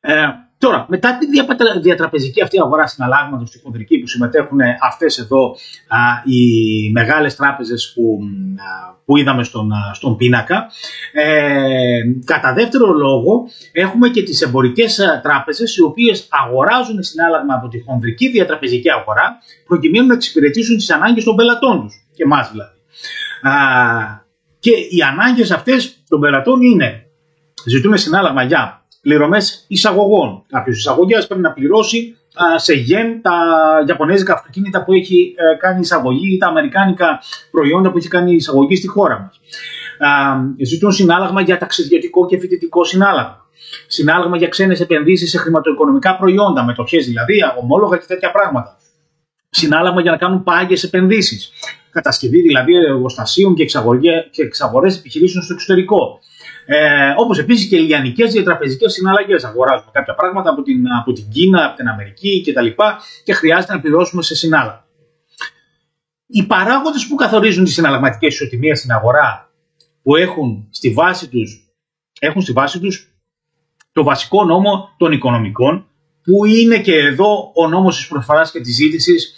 Ε, 0.00 0.26
Τώρα, 0.58 0.86
μετά 0.88 1.18
τη 1.18 1.26
διατραπεζική 1.80 2.42
αυτή 2.42 2.60
αγορά 2.60 2.86
συναλλάγματος 2.86 3.48
στη 3.48 3.60
χοντρική 3.64 3.98
που 3.98 4.06
συμμετέχουν 4.06 4.58
αυτές 4.82 5.18
εδώ 5.18 5.56
α, 5.88 5.98
οι 6.24 6.90
μεγάλες 6.90 7.36
τράπεζες 7.36 7.92
που, 7.94 8.18
που 9.04 9.16
είδαμε 9.16 9.44
στον, 9.44 9.70
στον 9.92 10.16
πίνακα, 10.16 10.66
ε, 11.12 12.00
κατά 12.24 12.52
δεύτερο 12.52 12.92
λόγο 12.92 13.48
έχουμε 13.72 14.08
και 14.08 14.22
τις 14.22 14.42
εμπορικές 14.42 15.00
τράπεζες 15.22 15.76
οι 15.76 15.82
οποίες 15.82 16.28
αγοράζουν 16.30 17.02
συνάλλαγμα 17.02 17.54
από 17.54 17.68
τη 17.68 17.80
χονδρική 17.80 18.28
διατραπεζική 18.28 18.90
αγορά 18.90 19.38
προκειμένου 19.66 20.06
να 20.06 20.14
εξυπηρετήσουν 20.14 20.76
τις 20.76 20.90
ανάγκες 20.90 21.24
των 21.24 21.36
πελατών 21.36 21.80
τους 21.80 21.94
και 22.14 22.22
εμάς 22.22 22.50
δηλαδή. 22.50 22.76
Α, 23.42 24.24
και 24.58 24.70
οι 24.70 25.02
ανάγκες 25.10 25.50
αυτές 25.50 26.02
των 26.08 26.20
πελατών 26.20 26.60
είναι 26.60 27.06
ζητούν 27.66 27.96
συνάλλαγμα 27.96 28.42
για 28.42 28.85
πληρωμές 29.06 29.64
εισαγωγών. 29.68 30.44
Κάποιος 30.48 30.78
εισαγωγέας 30.78 31.26
πρέπει 31.26 31.42
να 31.42 31.52
πληρώσει 31.52 32.16
σε 32.56 32.72
γεν 32.74 33.22
τα 33.22 33.32
Ιαπωνέζικα 33.86 34.32
αυτοκίνητα 34.32 34.84
που 34.84 34.92
έχει 34.92 35.34
ε, 35.36 35.56
κάνει 35.56 35.80
εισαγωγή 35.80 36.34
ή 36.34 36.38
τα 36.38 36.46
Αμερικάνικα 36.46 37.22
προϊόντα 37.50 37.90
που 37.90 37.98
έχει 37.98 38.08
κάνει 38.08 38.34
εισαγωγή 38.34 38.76
στη 38.76 38.86
χώρα 38.86 39.18
μας. 39.20 39.40
Ζητούν 40.64 40.92
συνάλλαγμα 40.92 41.40
για 41.40 41.58
ταξιδιωτικό 41.58 42.26
και 42.26 42.38
φοιτητικό 42.38 42.84
συνάλλαγμα. 42.84 43.46
Συνάλλαγμα 43.86 44.36
για 44.36 44.48
ξένες 44.48 44.80
επενδύσεις 44.80 45.30
σε 45.30 45.38
χρηματοοικονομικά 45.38 46.16
προϊόντα, 46.16 46.64
μετοχές 46.64 47.06
δηλαδή, 47.06 47.34
ομόλογα 47.62 47.96
και 47.96 48.04
τέτοια 48.06 48.30
πράγματα. 48.30 48.76
Συνάλλαγμα 49.50 50.00
για 50.00 50.10
να 50.10 50.16
κάνουν 50.16 50.42
πάγιες 50.42 50.82
επενδύσεις. 50.82 51.50
κατασκευή 51.90 52.40
δηλαδή 52.40 52.74
εργοστασίων 52.74 53.54
και, 53.54 53.64
και 54.30 54.42
εξαγορές 54.42 54.98
επιχειρήσεων 54.98 55.44
στο 55.44 55.54
εξωτερικό. 55.54 56.18
Ε, 56.66 57.14
Όπως 57.16 57.38
επίσης 57.38 57.68
και 57.68 57.78
λιανικές 57.78 58.32
διατραπεζικές 58.32 58.92
συναλλαγές. 58.92 59.44
Αγοράζουμε 59.44 59.90
κάποια 59.92 60.14
πράγματα 60.14 60.50
από 60.50 60.62
την, 60.62 60.82
από 61.00 61.12
την 61.12 61.28
Κίνα, 61.28 61.64
από 61.64 61.76
την 61.76 61.88
Αμερική 61.88 62.42
κτλ. 62.46 62.66
Και, 62.66 62.74
και 63.24 63.32
χρειάζεται 63.32 63.72
να 63.72 63.80
πληρώσουμε 63.80 64.22
σε 64.22 64.34
συνάλλαγμα. 64.34 64.84
Οι 66.26 66.42
παράγοντες 66.46 67.06
που 67.06 67.14
καθορίζουν 67.14 67.64
τις 67.64 67.74
συναλλαγματικές 67.74 68.34
ισοτιμίες 68.34 68.78
στην 68.78 68.92
αγορά, 68.92 69.50
που 70.02 70.16
έχουν 70.16 70.68
στη 70.70 70.90
βάση 70.90 71.28
τους 71.28 71.66
έχουν 72.20 72.42
στη 72.42 72.52
βάση 72.52 72.80
τους 72.80 73.10
το 73.92 74.02
βασικό 74.02 74.44
νόμο 74.44 74.94
των 74.96 75.12
οικονομικών, 75.12 75.86
που 76.22 76.44
είναι 76.44 76.78
και 76.78 76.94
εδώ 76.94 77.52
ο 77.54 77.68
νόμος 77.68 77.96
της 77.96 78.08
προσφοράς 78.08 78.50
και 78.50 78.60
της 78.60 78.74
ζήτησης, 78.74 79.34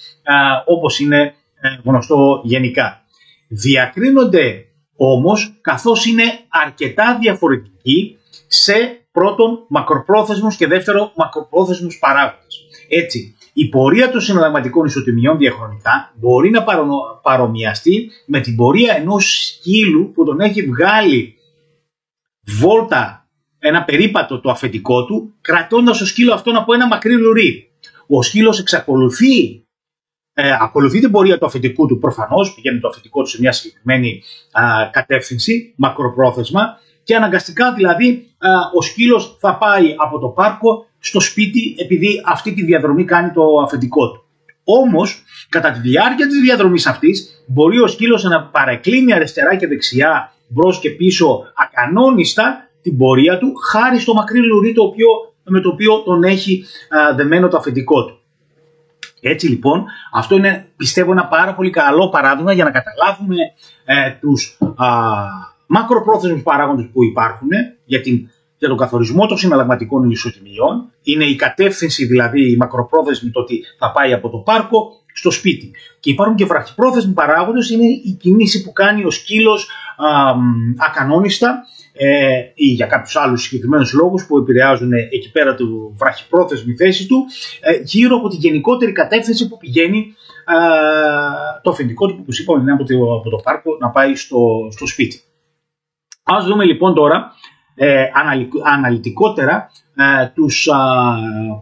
όπως 0.65 0.99
είναι 0.99 1.35
ε, 1.61 1.69
γνωστό 1.85 2.41
γενικά. 2.45 3.03
Διακρίνονται 3.49 4.68
όμως 4.99 5.59
καθώς 5.61 6.07
είναι 6.07 6.23
αρκετά 6.49 7.19
διαφορετικοί 7.21 8.19
σε 8.47 9.07
πρώτον 9.13 9.65
μακροπρόθεσμους 9.69 10.57
και 10.57 10.67
δεύτερο 10.67 11.13
μακροπρόθεσμους 11.17 11.99
παράγοντες. 11.99 12.61
Έτσι, 12.89 13.37
η 13.53 13.69
πορεία 13.69 14.11
των 14.11 14.21
συναλλαγματικών 14.21 14.87
ισοτιμιών 14.87 15.39
διαχρονικά 15.39 16.13
μπορεί 16.15 16.51
να 16.51 16.65
παρομοιαστεί 17.23 18.11
με 18.27 18.41
την 18.41 18.57
πορεία 18.57 18.95
ενός 18.97 19.47
σκύλου 19.47 20.13
που 20.15 20.25
τον 20.25 20.41
έχει 20.41 20.63
βγάλει 20.63 21.35
βόλτα 22.61 23.29
ένα 23.59 23.85
περίπατο 23.85 24.41
το 24.41 24.51
αφεντικό 24.51 25.05
του, 25.05 25.35
κρατώντας 25.41 25.99
το 25.99 26.07
σκύλο 26.07 26.33
αυτόν 26.33 26.57
από 26.57 26.75
ένα 26.75 26.87
μακρύ 26.87 27.15
λουρί. 27.15 27.71
Ο 28.07 28.23
σκύλος 28.23 28.59
εξακολουθεί 28.59 29.67
ε, 30.41 30.57
ακολουθεί 30.61 31.01
την 31.01 31.11
πορεία 31.11 31.39
του 31.39 31.47
αφεντικού 31.47 31.87
του 31.87 31.99
προφανώς, 31.99 32.55
πηγαίνει 32.55 32.81
το 32.81 32.89
αφεντικό 32.89 33.23
του 33.23 33.29
σε 33.29 33.41
μια 33.41 33.53
συγκεκριμένη 33.53 34.23
α, 34.53 34.63
κατεύθυνση, 34.91 35.75
μακροπρόθεσμα 35.77 36.79
και 37.03 37.15
αναγκαστικά 37.15 37.73
δηλαδή 37.73 38.27
ο 38.75 38.83
σκύλος 38.83 39.37
θα 39.41 39.57
πάει 39.57 39.95
από 39.97 40.19
το 40.19 40.29
πάρκο 40.29 40.87
στο 40.99 41.21
σπίτι 41.21 41.75
επειδή 41.79 42.23
αυτή 42.27 42.55
τη 42.55 42.65
διαδρομή 42.65 43.05
κάνει 43.05 43.31
το 43.31 43.43
αφεντικό 43.65 44.13
του. 44.13 44.25
Όμως, 44.65 45.23
κατά 45.49 45.71
τη 45.71 45.81
διάρκεια 45.81 46.27
της 46.27 46.41
διαδρομής 46.41 46.87
αυτής, 46.87 47.45
μπορεί 47.47 47.81
ο 47.81 47.87
σκύλος 47.87 48.23
να 48.23 48.43
παρεκκλίνει 48.43 49.13
αριστερά 49.13 49.57
και 49.57 49.67
δεξιά, 49.67 50.33
μπρος 50.49 50.79
και 50.79 50.91
πίσω 50.91 51.53
ακανόνιστα 51.55 52.69
την 52.83 52.97
πορεία 52.97 53.39
του, 53.39 53.53
χάρη 53.71 53.99
στο 53.99 54.15
μακρύ 54.15 54.47
λουρί 54.47 54.73
το 54.73 54.83
οποίο, 54.83 55.07
με 55.45 55.61
το 55.61 55.69
οποίο 55.69 56.03
τον 56.03 56.23
έχει 56.23 56.65
δεμένο 57.17 57.49
το 57.49 57.57
αφεντικό 57.57 58.05
του. 58.05 58.18
Έτσι 59.21 59.49
λοιπόν, 59.49 59.85
αυτό 60.13 60.37
είναι 60.37 60.69
πιστεύω 60.77 61.13
ένα 61.13 61.27
πάρα 61.27 61.55
πολύ 61.55 61.71
καλό 61.71 62.09
παράδειγμα 62.09 62.53
για 62.53 62.65
να 62.65 62.71
καταλάβουμε 62.71 63.37
ε, 63.85 64.11
τους 64.21 64.59
α, 64.77 64.87
μακροπρόθεσμους 65.67 66.43
παράγοντες 66.43 66.87
που 66.93 67.05
υπάρχουν 67.05 67.49
για, 67.85 68.01
την, 68.01 68.29
για 68.59 68.69
τον 68.69 68.77
καθορισμό 68.77 69.27
των 69.27 69.37
συναλλαγματικών 69.37 70.11
ισοτιμιών. 70.11 70.93
Είναι 71.03 71.25
η 71.25 71.37
κατεύθυνση 71.37 72.07
δηλαδή 72.07 72.53
η 72.53 72.57
μακροπρόθεσμη 72.57 73.31
το 73.31 73.41
ότι 73.41 73.63
θα 73.79 73.93
πάει 73.93 74.13
από 74.13 74.29
το 74.29 74.39
πάρκο 74.39 74.93
στο 75.19 75.31
σπίτι. 75.31 75.71
Και 76.01 76.11
υπάρχουν 76.11 76.37
και 76.37 76.45
βραχυπρόθεσμοι 76.45 77.13
παράγοντες, 77.13 77.71
είναι 77.71 77.87
η 77.87 78.17
κινήση 78.21 78.63
που 78.63 78.73
κάνει 78.73 79.05
ο 79.05 79.11
σκύλος 79.11 79.69
α, 79.97 80.35
ακανόνιστα 80.77 81.65
ε, 81.93 82.39
ή 82.55 82.67
για 82.67 82.87
κάποιους 82.87 83.17
άλλους 83.17 83.43
συγκεκριμένους 83.43 83.93
λόγους 83.93 84.27
που 84.27 84.39
επηρεάζουν 84.39 84.93
εκεί 84.93 85.31
πέρα 85.31 85.55
τη 85.55 85.65
βραχυπρόθεσμη 85.97 86.75
θέση 86.75 87.07
του 87.07 87.25
ε, 87.61 87.81
γύρω 87.85 88.17
από 88.17 88.29
τη 88.29 88.37
γενικότερη 88.37 88.93
κατεύθυνση 88.93 89.49
που 89.49 89.57
πηγαίνει 89.57 90.15
ε, 90.47 91.61
το 91.63 91.71
αφεντικό 91.71 92.07
του 92.07 92.15
που 92.15 92.21
όπως 92.23 92.39
είπαμε 92.39 92.61
είναι 92.61 92.73
από 92.73 92.85
το, 92.85 93.15
από 93.19 93.31
το 93.31 93.37
πάρκο 93.37 93.77
να 93.81 93.91
πάει 93.91 94.15
στο, 94.15 94.39
στο 94.71 94.87
σπίτι. 94.87 95.21
Ας 96.23 96.45
δούμε 96.45 96.65
λοιπόν 96.65 96.95
τώρα 96.95 97.33
ε, 97.75 98.05
αναλυτικότερα 98.65 99.71
ε, 99.95 100.27
τους 100.35 100.67
ε, 100.67 100.73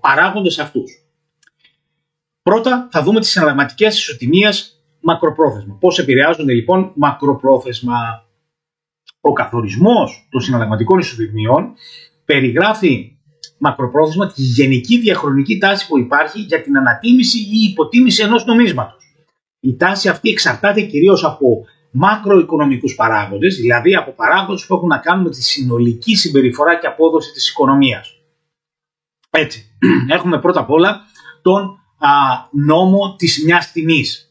παράγοντες 0.00 0.58
αυτούς. 0.58 1.05
Πρώτα 2.50 2.88
θα 2.90 3.02
δούμε 3.02 3.20
τις 3.20 3.30
συναλλαγματικές 3.30 3.98
ισοτιμίες 3.98 4.82
μακροπρόθεσμα. 5.00 5.76
Πώς 5.80 5.98
επηρεάζονται 5.98 6.52
λοιπόν 6.52 6.92
μακροπρόθεσμα 6.94 7.96
ο 9.20 9.32
καθορισμός 9.32 10.28
των 10.30 10.40
συναλλαγματικών 10.40 10.98
ισοδημιών 10.98 11.74
περιγράφει 12.24 13.16
μακροπρόθεσμα 13.58 14.26
τη 14.26 14.42
γενική 14.42 14.98
διαχρονική 14.98 15.58
τάση 15.58 15.86
που 15.86 15.98
υπάρχει 15.98 16.40
για 16.40 16.62
την 16.62 16.76
ανατίμηση 16.76 17.38
ή 17.38 17.70
υποτίμηση 17.70 18.22
ενός 18.22 18.44
νομίσματος. 18.44 19.04
Η 19.60 19.76
τάση 19.76 20.08
αυτή 20.08 20.28
εξαρτάται 20.28 20.80
κυρίως 20.80 21.24
από 21.24 21.64
μακροοικονομικούς 21.90 22.94
παράγοντες, 22.94 23.56
δηλαδή 23.56 23.94
από 23.94 24.12
παράγοντες 24.12 24.66
που 24.66 24.74
έχουν 24.74 24.88
να 24.88 24.98
κάνουν 24.98 25.24
με 25.24 25.30
τη 25.30 25.42
συνολική 25.42 26.16
συμπεριφορά 26.16 26.78
και 26.78 26.86
απόδοση 26.86 27.32
της 27.32 27.48
οικονομίας. 27.48 28.10
Έτσι, 29.30 29.78
έχουμε 30.16 30.40
πρώτα 30.40 30.60
απ' 30.60 30.70
όλα 30.70 31.00
τον 31.42 31.80
α, 31.98 32.08
νόμο 32.52 33.14
της 33.18 33.44
μιας 33.44 33.72
τιμής. 33.72 34.30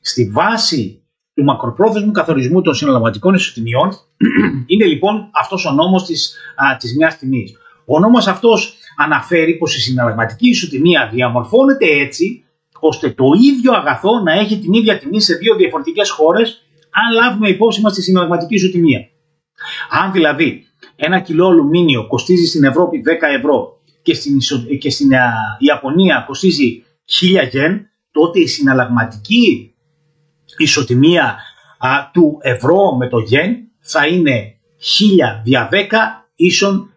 Στη 0.00 0.30
βάση 0.30 1.02
του 1.34 1.44
μακροπρόθεσμου 1.44 2.10
καθορισμού 2.10 2.62
των 2.62 2.74
συναλλαγματικών 2.74 3.34
ισοτιμιών 3.34 3.90
είναι 4.66 4.84
λοιπόν 4.84 5.30
αυτός 5.32 5.64
ο 5.66 5.72
νόμος 5.72 6.04
της, 6.04 6.36
α, 6.56 6.76
της 6.76 6.96
μιας 6.96 7.18
τιμής. 7.18 7.52
Ο 7.84 7.98
νόμος 7.98 8.26
αυτός 8.26 8.74
αναφέρει 8.96 9.56
πως 9.56 9.76
η 9.76 9.80
συναλλαγματική 9.80 10.48
ισοτιμία 10.48 11.08
διαμορφώνεται 11.12 11.86
έτσι 11.86 12.44
ώστε 12.80 13.10
το 13.10 13.24
ίδιο 13.42 13.72
αγαθό 13.72 14.20
να 14.20 14.32
έχει 14.32 14.58
την 14.58 14.72
ίδια 14.72 14.98
τιμή 14.98 15.20
σε 15.20 15.34
δύο 15.34 15.54
διαφορετικές 15.54 16.10
χώρες 16.10 16.62
αν 16.90 17.14
λάβουμε 17.14 17.48
υπόψη 17.48 17.80
μας 17.80 17.94
τη 17.94 18.02
συναλλαγματική 18.02 18.54
ισοτιμία. 18.54 19.00
Αν 19.90 20.12
δηλαδή 20.12 20.66
ένα 20.96 21.20
κιλό 21.20 21.46
αλουμίνιο 21.46 22.06
κοστίζει 22.06 22.46
στην 22.46 22.64
Ευρώπη 22.64 23.02
10 23.06 23.10
ευρώ 23.38 23.80
και 24.02 24.14
στην, 24.14 24.38
και 24.78 24.90
στην 24.90 25.10
Ιαπωνία 25.58 26.24
κοστίζει 26.26 26.84
1000 27.20 27.48
γεν, 27.50 27.90
τότε 28.10 28.40
η 28.40 28.46
συναλλαγματική 28.46 29.74
ισοτιμία 30.56 31.38
α, 31.78 32.10
του 32.12 32.38
ευρώ 32.40 32.96
με 32.96 33.08
το 33.08 33.18
γεν 33.18 33.56
θα 33.80 34.06
είναι 34.06 34.54
1000 35.38 35.42
δια 35.44 35.68
10 35.72 35.74
ίσον 36.34 36.92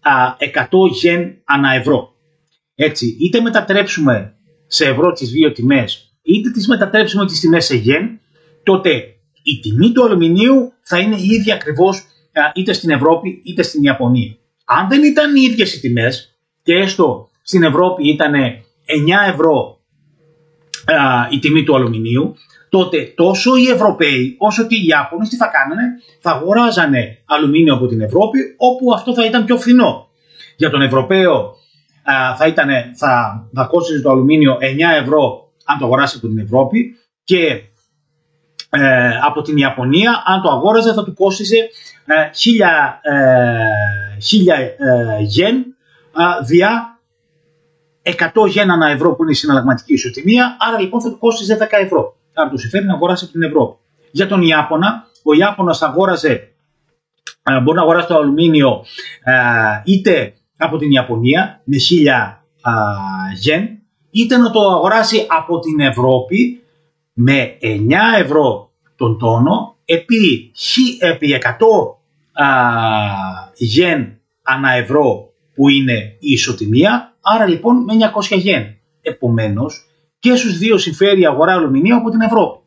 α, 0.00 0.36
100 0.38 0.90
γεν 0.92 1.40
ανά 1.44 1.72
ευρώ. 1.72 2.14
Έτσι, 2.74 3.16
είτε 3.20 3.40
μετατρέψουμε 3.40 4.34
σε 4.66 4.84
ευρώ 4.84 5.12
τις 5.12 5.30
δύο 5.30 5.52
τιμές, 5.52 6.18
είτε 6.22 6.50
τις 6.50 6.68
μετατρέψουμε 6.68 7.26
τις 7.26 7.40
τιμές 7.40 7.64
σε 7.64 7.76
γεν, 7.76 8.20
τότε 8.62 8.90
η 9.42 9.60
τιμή 9.60 9.92
του 9.92 10.04
αλουμινίου 10.04 10.72
θα 10.82 10.98
είναι 10.98 11.16
η 11.16 11.26
ίδια 11.26 11.54
ακριβώς 11.54 12.02
είτε 12.54 12.72
στην 12.72 12.90
Ευρώπη 12.90 13.42
είτε 13.44 13.62
στην 13.62 13.82
Ιαπωνία. 13.82 14.36
Αν 14.64 14.88
δεν 14.88 15.02
ήταν 15.02 15.36
οι 15.36 15.40
ίδιες 15.50 15.74
οι 15.74 15.80
τιμές 15.80 16.36
και 16.62 16.74
έστω 16.74 17.28
στην 17.42 17.62
Ευρώπη 17.62 18.08
ήταν 18.08 18.32
9 19.26 19.32
ευρώ 19.32 19.80
η 21.30 21.38
τιμή 21.38 21.62
του 21.64 21.76
αλουμινίου, 21.76 22.34
τότε 22.68 23.12
τόσο 23.16 23.56
οι 23.56 23.68
Ευρωπαίοι 23.68 24.36
όσο 24.38 24.66
και 24.66 24.74
οι 24.74 24.86
Ιάπωνες 24.86 25.28
τι 25.28 25.36
θα 25.36 25.46
κάνανε, 25.46 25.82
θα 26.20 26.30
αγοράζανε 26.30 27.22
αλουμίνιο 27.24 27.74
από 27.74 27.86
την 27.86 28.00
Ευρώπη 28.00 28.38
όπου 28.56 28.92
αυτό 28.94 29.14
θα 29.14 29.24
ήταν 29.24 29.44
πιο 29.44 29.56
φθηνό. 29.56 30.08
Για 30.56 30.70
τον 30.70 30.82
Ευρωπαίο 30.82 31.54
θα, 32.36 32.46
ήτανε, 32.46 32.92
θα, 32.96 33.44
θα 33.54 33.64
κόστιζε 33.64 34.00
το 34.00 34.10
αλουμίνιο 34.10 34.54
9 34.54 34.58
ευρώ 35.02 35.50
αν 35.64 35.78
το 35.78 35.84
αγοράσει 35.84 36.16
από 36.18 36.28
την 36.28 36.38
Ευρώπη 36.38 36.96
και 37.24 37.62
ε, 38.70 39.18
από 39.22 39.42
την 39.42 39.56
Ιαπωνία 39.56 40.22
αν 40.26 40.42
το 40.42 40.50
αγόραζε 40.50 40.92
θα 40.92 41.04
του 41.04 41.14
κόστιζε 41.14 41.68
ε, 42.06 42.30
1000, 44.34 44.48
ε, 44.50 44.62
ε, 44.62 45.22
γεν 45.22 45.64
διά 46.44 46.95
100 48.34 48.48
γεν 48.48 48.70
ανά 48.70 48.88
ευρώ 48.88 49.14
που 49.14 49.22
είναι 49.22 49.32
η 49.32 49.34
συναλλαγματική 49.34 49.92
ισοτιμία, 49.92 50.56
άρα 50.60 50.80
λοιπόν 50.80 51.00
θα 51.00 51.10
του 51.10 51.18
κόστιζε 51.18 51.58
10 51.60 51.66
ευρώ 51.70 52.16
άρα 52.36 52.50
τους 52.50 52.60
συμφέρει 52.60 52.84
να 52.84 52.94
αγοράσει 52.94 53.24
από 53.24 53.32
την 53.32 53.42
Ευρώπη. 53.42 53.78
Για 54.10 54.26
τον 54.26 54.42
Ιάπωνα, 54.42 55.06
ο 55.22 55.34
Ιάπωνας 55.34 55.82
αγόραζε, 55.82 56.52
ε, 57.42 57.60
μπορεί 57.60 57.76
να 57.76 57.82
αγοράσει 57.82 58.06
το 58.06 58.16
αλουμίνιο 58.16 58.84
ε, 59.24 59.32
είτε 59.84 60.34
από 60.56 60.76
την 60.76 60.90
Ιαπωνία 60.90 61.60
με 61.64 61.76
1000 61.90 62.70
γεν, 63.40 63.68
είτε 64.10 64.36
να 64.36 64.50
το 64.50 64.60
αγοράσει 64.60 65.26
από 65.28 65.58
την 65.58 65.80
Ευρώπη 65.80 66.62
με 67.12 67.58
9 67.60 67.66
ευρώ 68.18 68.70
τον 68.96 69.18
τόνο 69.18 69.76
επί, 69.84 70.52
επί 70.98 71.38
100 71.42 71.48
γεν 73.54 74.20
ανά 74.42 74.72
ευρώ 74.72 75.30
που 75.54 75.68
είναι 75.68 76.16
η 76.18 76.32
ισοτιμία, 76.32 77.15
άρα 77.34 77.46
λοιπόν 77.46 77.84
με 77.84 77.94
900 78.30 78.38
γεν. 78.38 78.76
Επομένως, 79.00 79.86
και 80.18 80.36
στους 80.36 80.58
δύο 80.58 80.78
συμφέρει 80.78 81.20
η 81.20 81.26
αγορά 81.26 81.52
αλουμινίου 81.52 81.96
από 81.96 82.10
την 82.10 82.20
Ευρώπη. 82.20 82.58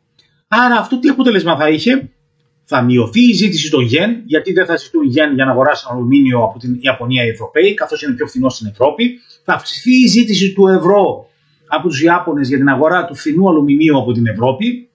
Άρα 0.48 0.76
αυτό 0.76 0.98
τι 0.98 1.08
αποτέλεσμα 1.08 1.56
θα 1.56 1.68
είχε, 1.68 2.10
θα 2.64 2.82
μειωθεί 2.82 3.28
η 3.28 3.32
ζήτηση 3.32 3.70
των 3.70 3.84
γεν, 3.84 4.22
γιατί 4.24 4.52
δεν 4.52 4.66
θα 4.66 4.76
ζητούν 4.76 5.04
γεν 5.04 5.34
για 5.34 5.44
να 5.44 5.50
αγοράσουν 5.50 5.92
αλουμίνιο 5.92 6.42
από 6.42 6.58
την 6.58 6.78
Ιαπωνία 6.80 7.24
οι 7.24 7.28
Ευρωπαίοι, 7.28 7.74
καθώς 7.74 8.02
είναι 8.02 8.14
πιο 8.14 8.26
φθηνός 8.26 8.54
στην 8.54 8.66
Ευρώπη. 8.66 9.18
Θα 9.44 9.54
αυξηθεί 9.54 10.02
η 10.02 10.06
ζήτηση 10.06 10.52
του 10.52 10.66
ευρώ 10.66 11.26
από 11.66 11.88
τους 11.88 12.02
Ιάπωνες 12.02 12.48
για 12.48 12.56
την 12.56 12.68
αγορά 12.68 13.04
του 13.04 13.14
φθηνού 13.14 13.48
αλουμινίου 13.48 13.98
από 13.98 14.12
την 14.12 14.26
Ευρώπη. 14.26 14.90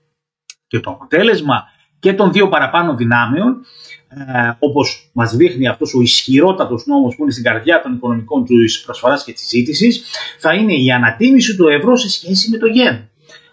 Και 0.67 0.79
το 0.79 0.89
αποτέλεσμα 0.89 1.63
και 2.05 2.13
των 2.13 2.31
δύο 2.31 2.49
παραπάνω 2.49 2.95
δυνάμεων, 2.95 3.65
ε, 4.09 4.51
όπως 4.59 5.09
μας 5.13 5.35
δείχνει 5.35 5.67
αυτός 5.67 5.93
ο 5.95 6.01
ισχυρότατος 6.01 6.85
νόμος 6.85 7.15
που 7.15 7.21
είναι 7.21 7.31
στην 7.31 7.43
καρδιά 7.43 7.81
των 7.81 7.93
οικονομικών 7.93 8.45
του 8.45 8.55
προσφοράς 8.85 9.23
και 9.23 9.31
της 9.31 9.47
ζήτησης, 9.47 10.03
θα 10.39 10.53
είναι 10.53 10.73
η 10.73 10.91
ανατίμηση 10.91 11.55
του 11.55 11.67
ευρώ 11.67 11.95
σε 11.95 12.09
σχέση 12.09 12.49
με 12.49 12.57
το 12.57 12.65
γεν. 12.65 13.09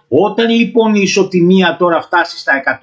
Όταν 0.08 0.50
λοιπόν 0.50 0.94
η 0.94 1.00
ισοτιμία 1.02 1.76
τώρα 1.78 2.00
φτάσει 2.00 2.38
στα 2.38 2.52
111,11 2.62 2.78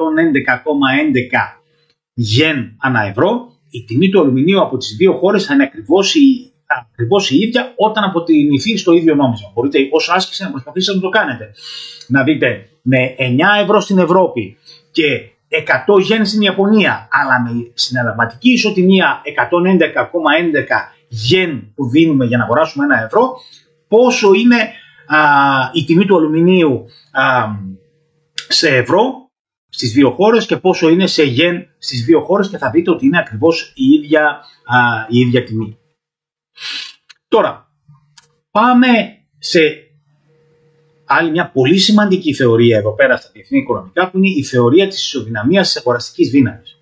γεν 2.14 2.76
ανά 2.80 3.02
ευρώ, 3.02 3.52
η 3.70 3.84
τιμή 3.84 4.10
του 4.10 4.20
αλουμινίου 4.20 4.62
από 4.62 4.78
τις 4.78 4.96
δύο 4.96 5.14
χώρες 5.14 5.46
θα 5.46 5.54
είναι 5.54 5.64
ακριβώς 5.64 6.16
η, 6.16 6.52
ακριβώς 6.66 7.32
η 7.32 7.38
ίδια 7.38 7.74
όταν 7.76 8.04
αποτιμηθεί 8.04 8.78
στο 8.78 8.94
ίδιο 8.94 9.16
νόμισμα. 9.16 9.52
Μπορείτε 9.54 9.80
όσο 9.92 10.14
άσκηση 10.14 10.44
να 10.44 10.52
προσπαθήσετε 10.52 10.98
να 10.98 11.04
το 11.04 11.10
κάνετε. 11.10 11.52
Να 12.08 12.24
δείτε 12.24 12.70
με 12.82 13.16
9 13.18 13.64
ευρώ 13.64 13.80
στην 13.80 13.98
Ευρώπη 13.98 14.58
και 14.92 15.32
100 15.50 16.02
γεν 16.02 16.26
στην 16.26 16.42
Ιαπωνία, 16.42 17.08
αλλά 17.12 17.42
με 17.42 17.72
συναλλαγματική 17.74 18.50
ισοτιμία 18.52 19.22
111,11 19.24 20.92
γεν 21.08 21.72
που 21.76 21.90
δίνουμε 21.90 22.26
για 22.26 22.38
να 22.38 22.44
αγοράσουμε 22.44 22.86
ένα 22.86 23.04
ευρώ, 23.04 23.36
πόσο 23.88 24.34
είναι 24.34 24.56
α, 25.08 25.20
η 25.74 25.84
τιμή 25.86 26.06
του 26.06 26.18
αλουμινίου 26.18 26.86
α, 27.12 27.24
σε 28.48 28.76
ευρώ 28.76 29.30
στις 29.70 29.92
δύο 29.92 30.12
χώρες 30.12 30.46
και 30.46 30.58
πόσο 30.58 30.90
είναι 30.90 31.08
σε 31.08 31.24
γεν 31.24 31.68
στις 31.78 32.06
δύο 32.06 32.24
χώρες 32.24 32.50
και 32.50 32.58
θα 32.58 32.70
δείτε 32.70 32.92
ότι 32.92 33.06
είναι 33.06 33.20
ακριβώς 33.20 33.74
η 33.76 33.84
ίδια, 33.84 34.26
α, 34.66 35.06
η 35.08 35.20
ίδια 35.20 35.44
τιμή. 35.44 35.78
Τώρα, 37.28 37.72
πάμε 38.52 38.88
σε 39.38 39.89
άλλη 41.12 41.32
μια 41.32 41.52
πολύ 41.52 41.78
σημαντική 41.78 42.34
θεωρία 42.34 42.78
εδώ 42.78 42.94
πέρα 42.96 43.18
στα 43.18 43.30
διεθνή 43.34 43.58
οικονομικά 43.58 44.10
που 44.10 44.18
είναι 44.18 44.30
η 44.30 44.44
θεωρία 44.44 44.88
της 44.88 44.98
ισοδυναμίας 45.06 45.68
της 45.68 45.78
αγοραστικής 45.78 46.30
δύναμης. 46.30 46.78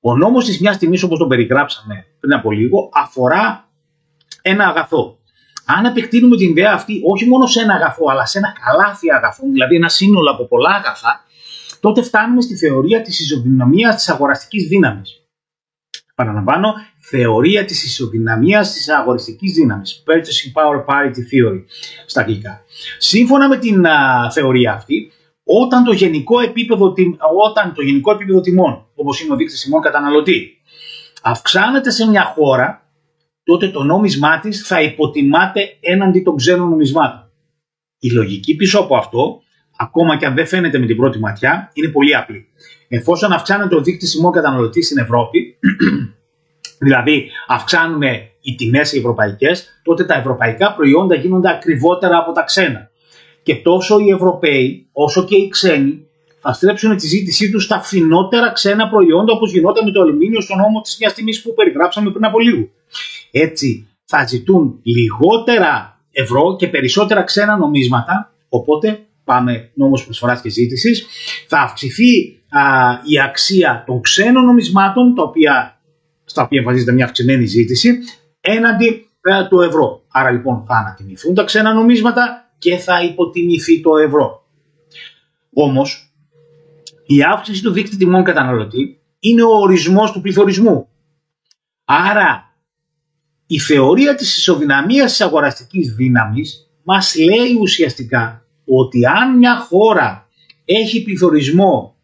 Ο 0.00 0.16
νόμος 0.16 0.44
της 0.44 0.60
μιας 0.60 0.78
τιμής 0.78 1.02
όπως 1.02 1.18
τον 1.18 1.28
περιγράψαμε 1.28 2.06
πριν 2.20 2.32
από 2.32 2.50
λίγο 2.50 2.90
αφορά 2.92 3.68
ένα 4.42 4.66
αγαθό. 4.66 5.18
Αν 5.66 5.84
επεκτείνουμε 5.84 6.36
την 6.36 6.50
ιδέα 6.50 6.72
αυτή 6.72 7.00
όχι 7.12 7.26
μόνο 7.26 7.46
σε 7.46 7.60
ένα 7.60 7.74
αγαθό 7.74 8.04
αλλά 8.10 8.26
σε 8.26 8.38
ένα 8.38 8.54
καλάθι 8.64 9.12
αγαθών, 9.12 9.52
δηλαδή 9.52 9.74
ένα 9.76 9.88
σύνολο 9.88 10.30
από 10.30 10.46
πολλά 10.46 10.70
αγαθά, 10.70 11.24
τότε 11.80 12.02
φτάνουμε 12.02 12.40
στη 12.40 12.56
θεωρία 12.56 13.02
της 13.02 13.20
ισοδυναμίας 13.20 13.94
της 13.94 14.08
αγοραστικής 14.08 14.66
δύναμης. 14.66 15.21
Παραλαμβάνω, 16.14 16.72
θεωρία 17.00 17.64
της 17.64 17.84
ισοδυναμίας 17.84 18.72
της 18.72 18.88
αγοραστικής 18.88 19.52
δύναμης. 19.52 20.02
Purchasing 20.06 20.60
Power 20.60 20.84
Parity 20.84 21.18
Theory 21.18 21.64
στα 22.06 22.20
αγγλικά. 22.20 22.60
Σύμφωνα 22.98 23.48
με 23.48 23.58
την 23.58 23.84
θεωρία 24.32 24.72
αυτή, 24.72 25.12
όταν 25.44 25.84
το, 25.84 25.92
γενικό 25.92 26.40
επίπεδο, 26.40 26.94
όταν 27.46 27.74
το 27.74 27.82
γενικό 27.82 28.12
επίπεδο 28.12 28.40
τιμών, 28.40 28.86
όπως 28.94 29.20
είναι 29.20 29.32
ο 29.32 29.36
δείκτης 29.36 29.62
τιμών 29.62 29.80
καταναλωτή, 29.80 30.60
αυξάνεται 31.22 31.90
σε 31.90 32.08
μια 32.08 32.24
χώρα, 32.24 32.86
τότε 33.44 33.68
το 33.68 33.82
νόμισμά 33.82 34.38
της 34.38 34.66
θα 34.66 34.82
υποτιμάται 34.82 35.76
έναντι 35.80 36.20
των 36.20 36.36
ξένων 36.36 36.68
νομισμάτων. 36.68 37.30
Η 37.98 38.10
λογική 38.10 38.56
πίσω 38.56 38.78
από 38.80 38.96
αυτό 38.96 39.40
ακόμα 39.76 40.16
και 40.16 40.26
αν 40.26 40.34
δεν 40.34 40.46
φαίνεται 40.46 40.78
με 40.78 40.86
την 40.86 40.96
πρώτη 40.96 41.18
ματιά, 41.18 41.70
είναι 41.72 41.88
πολύ 41.88 42.16
απλή. 42.16 42.46
Εφόσον 42.88 43.32
αυξάνεται 43.32 43.74
ο 43.74 43.80
δείκτης 43.82 44.10
τιμών 44.10 44.32
καταναλωτή 44.32 44.82
στην 44.82 44.98
Ευρώπη, 44.98 45.51
δηλαδή 46.78 47.30
αυξάνουν 47.46 48.02
οι 48.42 48.54
τιμές 48.54 48.92
οι 48.92 48.98
ευρωπαϊκές, 48.98 49.80
τότε 49.82 50.04
τα 50.04 50.14
ευρωπαϊκά 50.14 50.74
προϊόντα 50.74 51.14
γίνονται 51.14 51.50
ακριβότερα 51.50 52.18
από 52.18 52.32
τα 52.32 52.42
ξένα. 52.42 52.90
Και 53.42 53.54
τόσο 53.54 53.98
οι 53.98 54.10
Ευρωπαίοι 54.10 54.88
όσο 54.92 55.24
και 55.24 55.36
οι 55.36 55.48
ξένοι 55.48 56.06
θα 56.40 56.52
στρέψουν 56.52 56.96
τη 56.96 57.06
ζήτησή 57.06 57.50
τους 57.50 57.64
στα 57.64 57.80
φθηνότερα 57.80 58.52
ξένα 58.52 58.88
προϊόντα 58.88 59.32
όπως 59.32 59.52
γινόταν 59.52 59.84
με 59.84 59.90
το 59.90 60.00
αλουμίνιο 60.00 60.40
στον 60.40 60.58
νόμο 60.58 60.80
της 60.80 60.96
μιας 61.00 61.14
τιμής 61.14 61.42
που 61.42 61.54
περιγράψαμε 61.54 62.10
πριν 62.10 62.24
από 62.24 62.40
λίγο. 62.40 62.68
Έτσι 63.30 63.86
θα 64.04 64.26
ζητούν 64.26 64.80
λιγότερα 64.82 66.00
ευρώ 66.12 66.56
και 66.58 66.68
περισσότερα 66.68 67.22
ξένα 67.22 67.56
νομίσματα, 67.56 68.32
οπότε 68.48 69.06
πάμε 69.24 69.70
νόμος 69.74 70.04
προσφοράς 70.04 70.40
και 70.40 70.48
ζήτησης, 70.48 71.06
θα 71.48 71.58
αυξηθεί 71.58 72.41
η 73.04 73.20
αξία 73.20 73.84
των 73.86 74.00
ξένων 74.00 74.44
νομισμάτων, 74.44 75.14
τα 75.14 75.22
οποία, 75.22 75.80
στα 76.24 76.42
οποία 76.42 76.58
εμφανίζεται 76.58 76.92
μια 76.92 77.04
αυξημένη 77.04 77.44
ζήτηση, 77.44 77.98
έναντι 78.40 79.06
ε, 79.20 79.48
του 79.48 79.60
ευρώ. 79.60 80.02
Άρα 80.08 80.30
λοιπόν 80.30 80.64
θα 80.66 80.74
ανατιμηθούν 80.74 81.34
τα 81.34 81.44
ξένα 81.44 81.72
νομίσματα 81.72 82.50
και 82.58 82.76
θα 82.76 83.02
υποτιμηθεί 83.02 83.80
το 83.80 83.96
ευρώ. 83.96 84.46
Όμως, 85.52 86.12
η 87.06 87.22
αύξηση 87.22 87.62
του 87.62 87.72
δίκτυου 87.72 87.98
τιμών 87.98 88.24
καταναλωτή 88.24 89.00
είναι 89.20 89.42
ο 89.42 89.50
ορισμός 89.50 90.12
του 90.12 90.20
πληθωρισμού. 90.20 90.88
Άρα, 91.84 92.56
η 93.46 93.58
θεωρία 93.58 94.14
της 94.14 94.36
ισοδυναμίας 94.36 95.10
της 95.10 95.20
αγοραστικής 95.20 95.94
δύναμης 95.94 96.70
μας 96.82 97.16
λέει 97.16 97.58
ουσιαστικά 97.60 98.44
ότι 98.64 99.06
αν 99.06 99.38
μια 99.38 99.56
χώρα 99.58 100.28
έχει 100.64 101.02
πληθωρισμό 101.02 101.96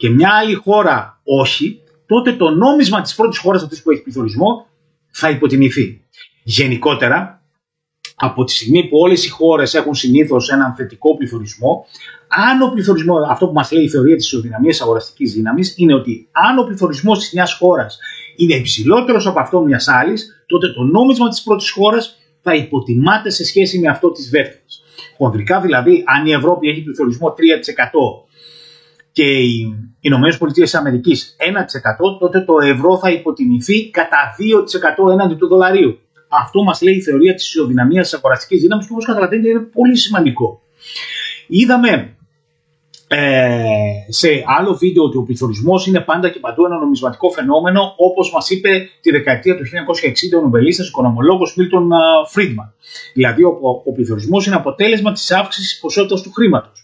και 0.00 0.10
μια 0.10 0.30
άλλη 0.40 0.54
χώρα 0.54 1.20
όχι, 1.24 1.80
τότε 2.06 2.32
το 2.32 2.50
νόμισμα 2.50 3.00
της 3.00 3.14
πρώτης 3.14 3.38
χώρας 3.38 3.62
αυτής 3.62 3.82
που 3.82 3.90
έχει 3.90 4.02
πληθωρισμό 4.02 4.66
θα 5.10 5.30
υποτιμηθεί. 5.30 6.04
Γενικότερα, 6.42 7.42
από 8.14 8.44
τη 8.44 8.52
στιγμή 8.52 8.88
που 8.88 8.98
όλες 8.98 9.24
οι 9.24 9.28
χώρες 9.28 9.74
έχουν 9.74 9.94
συνήθως 9.94 10.50
έναν 10.50 10.74
θετικό 10.74 11.16
πληθωρισμό, 11.16 11.86
αν 12.28 12.62
ο 12.62 12.70
πληθωρισμό, 12.72 13.16
αυτό 13.28 13.46
που 13.46 13.52
μας 13.52 13.72
λέει 13.72 13.84
η 13.84 13.88
θεωρία 13.88 14.16
της 14.16 14.26
ισοδυναμίας 14.26 14.80
αγοραστικής 14.80 15.32
δύναμης, 15.32 15.74
είναι 15.76 15.94
ότι 15.94 16.28
αν 16.32 16.58
ο 16.58 16.64
πληθωρισμός 16.64 17.18
της 17.18 17.32
μιας 17.32 17.54
χώρας 17.54 17.98
είναι 18.36 18.54
υψηλότερος 18.54 19.26
από 19.26 19.40
αυτό 19.40 19.60
μιας 19.60 19.88
άλλης, 19.88 20.44
τότε 20.46 20.72
το 20.72 20.82
νόμισμα 20.82 21.28
της 21.28 21.42
πρώτης 21.42 21.70
χώρας 21.70 22.16
θα 22.42 22.54
υποτιμάται 22.54 23.30
σε 23.30 23.44
σχέση 23.44 23.78
με 23.78 23.88
αυτό 23.88 24.10
της 24.12 24.30
δεύτερης. 24.30 24.82
Χονδρικά 25.16 25.60
δηλαδή, 25.60 26.04
αν 26.06 26.26
η 26.26 26.32
Ευρώπη 26.32 26.68
έχει 26.68 26.82
πληθωρισμό 26.82 27.34
3% 27.34 28.29
και 29.12 29.24
οι 29.24 29.74
Ηνωμένες 30.00 30.38
Πολιτείες 30.38 30.74
Αμερικής 30.74 31.36
1%, 31.38 32.18
τότε 32.18 32.40
το 32.40 32.58
ευρώ 32.60 32.98
θα 32.98 33.10
υποτιμηθεί 33.10 33.90
κατά 33.90 34.34
2% 35.08 35.12
έναντι 35.12 35.34
του 35.34 35.48
δολαρίου. 35.48 35.98
Αυτό 36.28 36.62
μας 36.62 36.82
λέει 36.82 36.94
η 36.94 37.02
θεωρία 37.02 37.34
της 37.34 37.46
ισοδυναμίας 37.46 38.08
της 38.08 38.18
αγοραστικής 38.18 38.60
δύναμης 38.60 38.86
και 38.86 38.92
όπως 38.92 39.04
καταλαβαίνετε 39.04 39.48
είναι 39.48 39.58
πολύ 39.60 39.96
σημαντικό. 39.96 40.62
Είδαμε 41.46 42.14
ε, 43.12 43.58
σε 44.08 44.28
άλλο 44.58 44.74
βίντεο 44.74 45.04
ότι 45.04 45.16
ο 45.16 45.22
πληθωρισμός 45.22 45.86
είναι 45.86 46.00
πάντα 46.00 46.28
και 46.28 46.38
παντού 46.38 46.64
ένα 46.64 46.76
νομισματικό 46.78 47.30
φαινόμενο, 47.30 47.94
όπως 47.96 48.32
μας 48.32 48.50
είπε 48.50 48.88
τη 49.00 49.10
δεκαετία 49.10 49.56
του 49.56 49.62
1960 49.64 50.38
ο 50.38 50.40
νομπελίστας 50.40 50.88
οικονομολόγος 50.88 51.56
Μίλτον 51.56 51.90
Φρίντμαν. 52.28 52.74
Δηλαδή, 53.14 53.42
ο, 53.44 53.58
ο 53.84 53.92
πληθωρισμός 53.92 54.46
είναι 54.46 54.56
αποτέλεσμα 54.56 55.12
της 55.12 55.30
αύξησης 55.30 55.70
της 55.70 55.80
ποσότητας 55.80 56.22
του 56.22 56.32
χρήματος. 56.32 56.79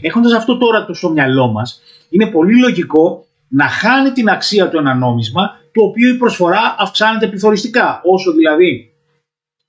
Έχοντας 0.00 0.32
αυτό 0.32 0.58
τώρα 0.58 0.86
το 0.86 0.94
στο 0.94 1.10
μυαλό 1.10 1.46
μας, 1.46 1.80
είναι 2.08 2.26
πολύ 2.26 2.58
λογικό 2.58 3.26
να 3.48 3.68
χάνει 3.68 4.12
την 4.12 4.28
αξία 4.28 4.68
του 4.68 4.78
ένα 4.78 4.94
νόμισμα, 4.94 5.56
το 5.72 5.82
οποίο 5.84 6.08
η 6.08 6.16
προσφορά 6.16 6.76
αυξάνεται 6.78 7.26
πληθωριστικά. 7.26 8.00
Όσο 8.04 8.32
δηλαδή 8.32 8.92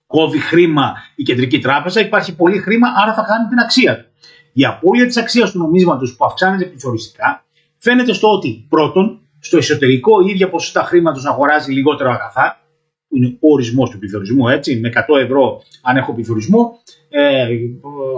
κόβει 0.07 0.39
χρήμα 0.39 0.93
η 1.15 1.23
κεντρική 1.23 1.59
τράπεζα, 1.59 2.01
υπάρχει 2.01 2.35
πολύ 2.35 2.57
χρήμα, 2.57 2.87
άρα 3.03 3.13
θα 3.13 3.23
χάνει 3.23 3.47
την 3.47 3.59
αξία 3.59 3.97
του. 3.97 4.05
Η 4.53 4.65
απώλεια 4.65 5.05
της 5.05 5.17
αξίας 5.17 5.51
του 5.51 5.57
νομίσματος 5.57 6.15
που 6.15 6.25
αυξάνεται 6.25 6.65
πληθωριστικά 6.65 7.43
φαίνεται 7.77 8.13
στο 8.13 8.31
ότι 8.31 8.65
πρώτον, 8.69 9.19
στο 9.39 9.57
εσωτερικό 9.57 10.21
η 10.21 10.29
ίδια 10.29 10.49
ποσότητα 10.49 10.83
χρήματος 10.83 11.25
αγοράζει 11.25 11.71
λιγότερο 11.71 12.11
αγαθά, 12.11 12.59
που 13.09 13.17
είναι 13.17 13.37
ο 13.39 13.53
ορισμός 13.53 13.89
του 13.89 13.99
πληθωρισμού, 13.99 14.47
έτσι. 14.47 14.79
Με 14.79 14.89
100 14.89 15.21
ευρώ, 15.21 15.61
αν 15.81 15.97
έχω 15.97 16.13
πληθωρισμό, 16.13 16.79
ε, 17.09 17.47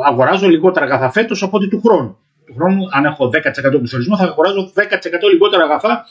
αγοράζω 0.06 0.48
λιγότερα 0.48 0.86
αγαθά 0.86 1.12
φέτος 1.12 1.44
από 1.44 1.58
ότι 1.58 1.68
του 1.68 1.82
χρόνου. 1.86 2.18
Του 2.46 2.54
χρόνου, 2.54 2.88
αν 2.92 3.06
έχω 3.06 3.30
10% 3.30 3.78
πληθωρισμό, 3.78 4.18
θα 4.18 4.24
αγοράζω 4.24 4.72
10% 4.74 5.30
λιγότερα 5.32 5.64
αγαθά 5.64 6.06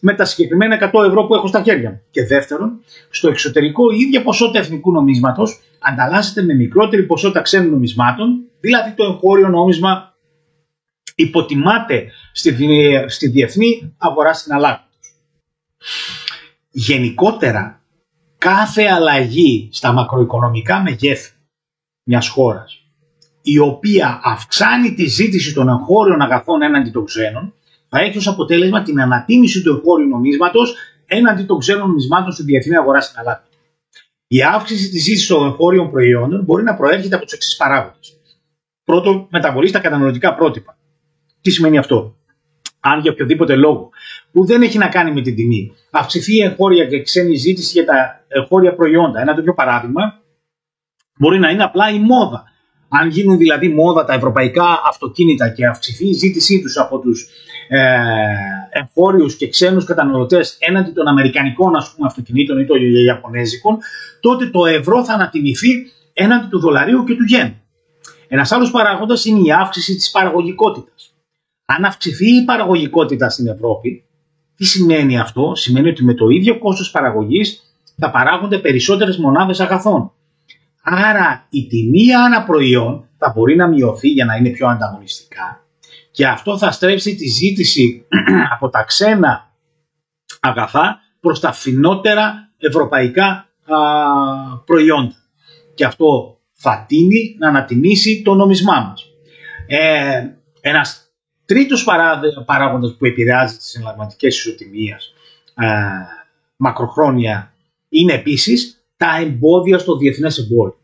με 0.00 0.14
τα 0.14 0.24
συγκεκριμένα 0.24 0.90
100 0.92 1.04
ευρώ 1.04 1.26
που 1.26 1.34
έχω 1.34 1.46
στα 1.46 1.62
χέρια 1.62 1.90
μου. 1.90 2.00
Και 2.10 2.24
δεύτερον, 2.24 2.80
στο 3.10 3.28
εξωτερικό 3.28 3.90
η 3.90 3.96
ίδια 3.98 4.22
ποσότητα 4.22 4.58
εθνικού 4.58 4.92
νομίσματος 4.92 5.60
ανταλλάσσεται 5.78 6.42
με 6.42 6.54
μικρότερη 6.54 7.02
ποσότητα 7.02 7.40
ξένων 7.40 7.70
νομισμάτων, 7.70 8.44
δηλαδή 8.60 8.92
το 8.94 9.04
εγχώριο 9.04 9.48
νόμισμα 9.48 10.14
υποτιμάται 11.14 12.06
στη, 12.32 12.56
στη 13.06 13.28
διεθνή 13.28 13.94
αγορά 13.98 14.32
συναλλάγματος. 14.32 14.84
Γενικότερα, 16.70 17.80
κάθε 18.38 18.82
αλλαγή 18.82 19.68
στα 19.72 19.92
μακροοικονομικά 19.92 20.82
μεγέθη 20.82 21.32
μιας 22.02 22.28
χώρας, 22.28 22.80
η 23.42 23.58
οποία 23.58 24.20
αυξάνει 24.24 24.94
τη 24.94 25.06
ζήτηση 25.06 25.54
των 25.54 25.68
εγχώριων 25.68 26.20
αγαθών 26.20 26.62
έναντι 26.62 26.90
των 26.90 27.04
ξένων, 27.04 27.54
θα 27.88 28.00
έχει 28.00 28.18
ως 28.18 28.28
αποτέλεσμα 28.28 28.82
την 28.82 29.00
ανατίμηση 29.00 29.62
του 29.62 29.74
εγχώριου 29.74 30.08
νομίσματος 30.08 30.74
έναντι 31.06 31.42
των 31.42 31.58
ξένων 31.58 31.88
νομισμάτων 31.88 32.32
στη 32.32 32.42
διεθνή 32.42 32.76
αγορά 32.76 33.00
συναλλάγματο. 33.00 33.56
Η 34.26 34.42
αύξηση 34.42 34.90
της 34.90 35.02
ζήτησης 35.02 35.26
των 35.26 35.46
εγχώριων 35.46 35.90
προϊόντων 35.90 36.44
μπορεί 36.44 36.62
να 36.62 36.76
προέρχεται 36.76 37.14
από 37.14 37.24
τους 37.24 37.32
εξής 37.34 37.56
παράγοντες. 37.56 38.16
Πρώτον, 38.84 39.26
μεταβολής 39.30 39.70
στα 39.70 39.78
καταναλωτικά 39.78 40.34
πρότυπα. 40.34 40.78
Τι 41.40 41.50
σημαίνει 41.50 41.78
αυτό; 41.78 42.15
Αν 42.92 43.00
για 43.00 43.10
οποιοδήποτε 43.10 43.56
λόγο, 43.56 43.90
που 44.32 44.44
δεν 44.46 44.62
έχει 44.62 44.78
να 44.78 44.88
κάνει 44.88 45.12
με 45.12 45.20
την 45.20 45.34
τιμή, 45.34 45.72
αυξηθεί 45.90 46.36
η 46.36 46.42
εγχώρια 46.42 46.86
και 46.86 47.02
ξένη 47.02 47.34
ζήτηση 47.34 47.72
για 47.72 47.84
τα 47.84 48.24
εγχώρια 48.28 48.74
προϊόντα. 48.74 49.20
Ένα 49.20 49.34
τέτοιο 49.34 49.54
παράδειγμα 49.54 50.20
μπορεί 51.18 51.38
να 51.38 51.50
είναι 51.50 51.62
απλά 51.62 51.90
η 51.90 51.98
μόδα. 51.98 52.44
Αν 52.88 53.08
γίνουν 53.08 53.38
δηλαδή 53.38 53.68
μόδα 53.68 54.04
τα 54.04 54.14
ευρωπαϊκά 54.14 54.82
αυτοκίνητα 54.86 55.48
και 55.48 55.66
αυξηθεί 55.66 56.08
η 56.08 56.12
ζήτησή 56.12 56.60
τους 56.60 56.76
από 56.76 56.98
τους 56.98 57.28
ε, 57.68 57.78
εγχώριους 58.70 59.36
και 59.36 59.48
ξένους 59.48 59.84
καταναλωτές 59.84 60.56
έναντι 60.60 60.90
των 60.90 61.06
αμερικανικών 61.06 61.76
ας 61.76 61.92
πούμε, 61.94 62.06
αυτοκινήτων 62.06 62.58
ή 62.58 62.66
των 62.66 62.76
ιαπωνέζικων, 63.04 63.78
τότε 64.20 64.46
το 64.46 64.66
ευρώ 64.66 65.04
θα 65.04 65.12
ανατιμηθεί 65.12 65.70
έναντι 66.12 66.48
του 66.48 66.58
δολαρίου 66.58 67.04
και 67.04 67.14
του 67.14 67.24
γεν. 67.24 67.54
Ένας 68.28 68.52
άλλος 68.52 68.70
παράγοντας 68.70 69.24
είναι 69.24 69.40
η 69.48 69.52
αύξηση 69.52 69.94
της 69.94 70.10
παραγωγικότητας. 70.10 70.95
Αν 71.66 71.84
αυξηθεί 71.84 72.36
η 72.36 72.44
παραγωγικότητα 72.44 73.28
στην 73.28 73.46
Ευρώπη, 73.46 74.04
τι 74.56 74.64
σημαίνει 74.64 75.18
αυτό, 75.18 75.54
σημαίνει 75.54 75.88
ότι 75.88 76.04
με 76.04 76.14
το 76.14 76.28
ίδιο 76.28 76.58
κόστος 76.58 76.90
παραγωγής 76.90 77.62
θα 77.96 78.10
παράγονται 78.10 78.58
περισσότερες 78.58 79.16
μονάδες 79.16 79.60
αγαθών. 79.60 80.12
Άρα 80.82 81.46
η 81.50 81.66
τιμή 81.66 82.14
ανά 82.14 82.44
προϊόν 82.44 83.08
θα 83.18 83.32
μπορεί 83.34 83.56
να 83.56 83.66
μειωθεί 83.66 84.08
για 84.08 84.24
να 84.24 84.36
είναι 84.36 84.50
πιο 84.50 84.68
ανταγωνιστικά 84.68 85.66
και 86.16 86.26
αυτό 86.26 86.58
θα 86.58 86.70
στρέψει 86.70 87.14
τη 87.14 87.28
ζήτηση 87.28 88.06
από 88.54 88.68
τα 88.68 88.82
ξένα 88.82 89.52
αγαθά 90.40 91.00
προς 91.20 91.40
τα 91.40 91.52
φθηνότερα 91.52 92.52
ευρωπαϊκά 92.58 93.48
προϊόντα. 94.64 95.14
Και 95.74 95.84
αυτό 95.84 96.38
θα 96.52 96.84
τίνει 96.88 97.36
να 97.38 97.48
ανατιμήσει 97.48 98.22
το 98.22 98.34
νομισμά 98.34 98.80
μας. 98.80 99.04
Ε, 99.66 100.22
ένας 100.60 101.05
Τρίτος 101.46 101.84
παράγοντας 102.44 102.96
που 102.98 103.04
επηρεάζει 103.04 103.56
τις 103.56 103.66
συναλλαγματικές 103.66 104.36
ισοτιμίες 104.36 105.12
ε, 105.54 105.66
μακροχρόνια 106.56 107.52
είναι 107.88 108.12
επίσης 108.12 108.84
τα 108.96 109.18
εμπόδια 109.20 109.78
στο 109.78 109.96
διεθνές 109.96 110.38
εμπόριο. 110.38 110.76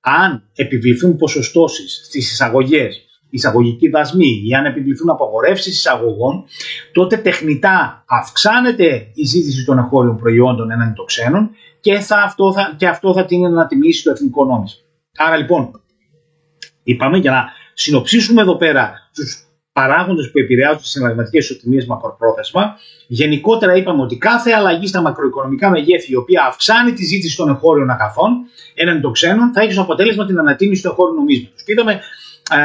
Αν 0.00 0.48
επιβληθούν 0.54 1.16
ποσοστώσεις 1.16 2.02
στις 2.04 2.32
εισαγωγές, 2.32 3.04
εισαγωγικοί 3.30 3.88
δασμοί 3.88 4.42
ή 4.46 4.54
αν 4.54 4.64
επιβληθούν 4.64 5.10
απαγορεύσεις 5.10 5.76
εισαγωγών, 5.76 6.44
τότε 6.92 7.16
τεχνητά 7.16 8.04
αυξάνεται 8.06 9.10
η 9.14 9.24
ζήτηση 9.24 9.64
των 9.64 9.78
εγχώριων 9.78 10.16
προϊόντων 10.16 10.70
έναντι 10.70 10.92
των 10.94 11.06
ξένων 11.06 11.50
και, 11.80 11.98
θα, 11.98 12.22
αυτό 12.22 12.52
θα, 12.52 12.74
και 12.76 12.86
αυτό 12.88 13.12
θα 13.12 13.24
τίνει 13.24 13.48
να 13.48 13.66
τιμήσει 13.66 14.02
το 14.02 14.10
εθνικό 14.10 14.44
νόμισμα. 14.44 14.80
Άρα 15.16 15.36
λοιπόν, 15.36 15.80
είπαμε 16.82 17.18
για 17.18 17.30
να 17.30 17.44
συνοψίσουμε 17.74 18.40
εδώ 18.40 18.56
πέρα 18.56 18.92
τους 19.14 19.45
παράγοντες 19.78 20.30
που 20.30 20.38
επηρεάζουν 20.38 20.80
τις 20.80 20.90
συναλλαγματικές 20.90 21.44
ισοτιμίες 21.44 21.86
μακροπρόθεσμα. 21.86 22.76
Γενικότερα 23.06 23.76
είπαμε 23.76 24.02
ότι 24.02 24.16
κάθε 24.16 24.52
αλλαγή 24.52 24.86
στα 24.86 25.00
μακροοικονομικά 25.00 25.70
μεγέθη, 25.70 26.12
η 26.12 26.16
οποία 26.16 26.44
αυξάνει 26.44 26.92
τη 26.92 27.04
ζήτηση 27.04 27.36
των 27.36 27.48
εγχώριων 27.48 27.90
αγαθών 27.90 28.30
έναντι 28.74 29.00
των 29.00 29.12
ξένων, 29.12 29.52
θα 29.52 29.60
έχει 29.60 29.70
ως 29.70 29.78
αποτέλεσμα 29.78 30.26
την 30.26 30.38
ανατίμηση 30.38 30.82
του 30.82 30.88
εγχώριου 30.88 31.14
νομίσματος. 31.14 31.62
Και 31.62 31.72
είδαμε 31.72 31.92
ε, 32.50 32.62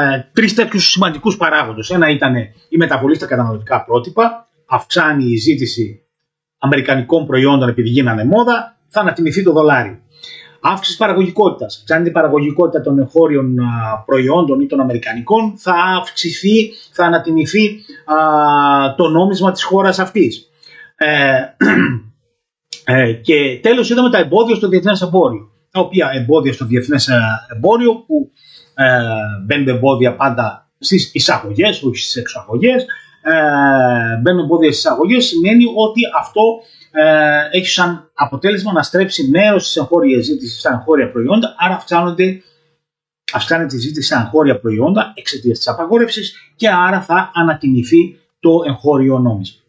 ε, 0.00 0.28
τρεις 0.32 0.54
τέτοιους 0.54 0.90
σημαντικούς 0.90 1.36
παράγοντες. 1.36 1.90
Ένα 1.90 2.08
ήταν 2.10 2.34
η 2.68 2.76
μεταβολή 2.76 3.14
στα 3.14 3.26
καταναλωτικά 3.26 3.84
πρότυπα, 3.84 4.48
αυξάνει 4.66 5.24
η 5.24 5.36
ζήτηση 5.36 6.02
αμερικανικών 6.58 7.26
προϊόντων 7.26 7.68
επειδή 7.68 7.88
γίνανε 7.88 8.24
μόδα, 8.24 8.76
θα 8.88 9.00
ανατιμηθεί 9.00 9.42
το 9.42 9.52
δολάριο 9.52 9.98
αύξηση 10.60 10.96
παραγωγικότητας. 10.96 11.76
Αυξάνεται 11.76 12.08
η 12.08 12.12
παραγωγικότητα 12.12 12.80
των 12.80 12.98
εγχώριων 12.98 13.56
προϊόντων 14.04 14.60
ή 14.60 14.66
των 14.66 14.80
αμερικανικών, 14.80 15.54
θα 15.56 15.74
αυξηθεί, 16.00 16.72
θα 16.92 17.04
ανατιμηθεί 17.04 17.80
το 18.96 19.08
νόμισμα 19.08 19.52
της 19.52 19.62
χώρας 19.62 19.98
αυτής. 19.98 20.50
Ε, 21.02 21.40
ε, 22.94 23.12
και 23.12 23.58
τέλος 23.62 23.90
είδαμε 23.90 24.10
τα 24.10 24.18
εμπόδια 24.18 24.54
στο 24.54 24.68
διεθνές 24.68 25.02
εμπόριο. 25.02 25.50
Τα 25.70 25.80
οποία 25.80 26.10
εμπόδια 26.14 26.52
στο 26.52 26.64
διεθνές 26.64 27.08
ε, 27.08 27.20
εμπόριο 27.56 27.94
που 27.94 28.30
ε, 28.74 28.86
μπαίνουν 29.44 29.68
εμπόδια 29.68 30.16
πάντα 30.16 30.70
στις 30.78 31.10
εισαγωγές, 31.14 31.82
όχι 31.82 31.96
στις 31.96 32.16
εξαγωγές. 32.16 32.86
Ε, 33.22 34.20
μπαίνουν 34.20 34.44
εμπόδια 34.44 34.72
στις 34.72 34.84
εισαγωγές 34.84 35.24
σημαίνει 35.24 35.64
ότι 35.64 36.00
αυτό 36.18 36.42
ε, 36.92 37.48
έχει 37.50 37.66
σαν 37.66 38.10
αποτέλεσμα 38.14 38.72
να 38.72 38.82
στρέψει 38.82 39.28
μέρο 39.28 39.56
τη 39.56 39.72
εγχώρια 39.76 40.20
ζήτηση 40.20 40.58
στα 40.58 40.72
εγχώρια 40.72 41.10
προϊόντα, 41.10 41.54
άρα 41.58 41.74
αυξάνονται, 41.74 42.42
αυξάνεται 43.32 43.76
η 43.76 43.78
ζήτηση 43.78 44.06
στα 44.06 44.20
εγχώρια 44.20 44.60
προϊόντα 44.60 45.12
εξαιτίας 45.16 45.58
της 45.58 45.68
απαγόρευσης 45.68 46.34
και 46.56 46.68
άρα 46.68 47.00
θα 47.00 47.30
ανατιμηθεί 47.34 48.18
το 48.40 48.62
εγχώριο 48.66 49.18
νόμισμα. 49.18 49.60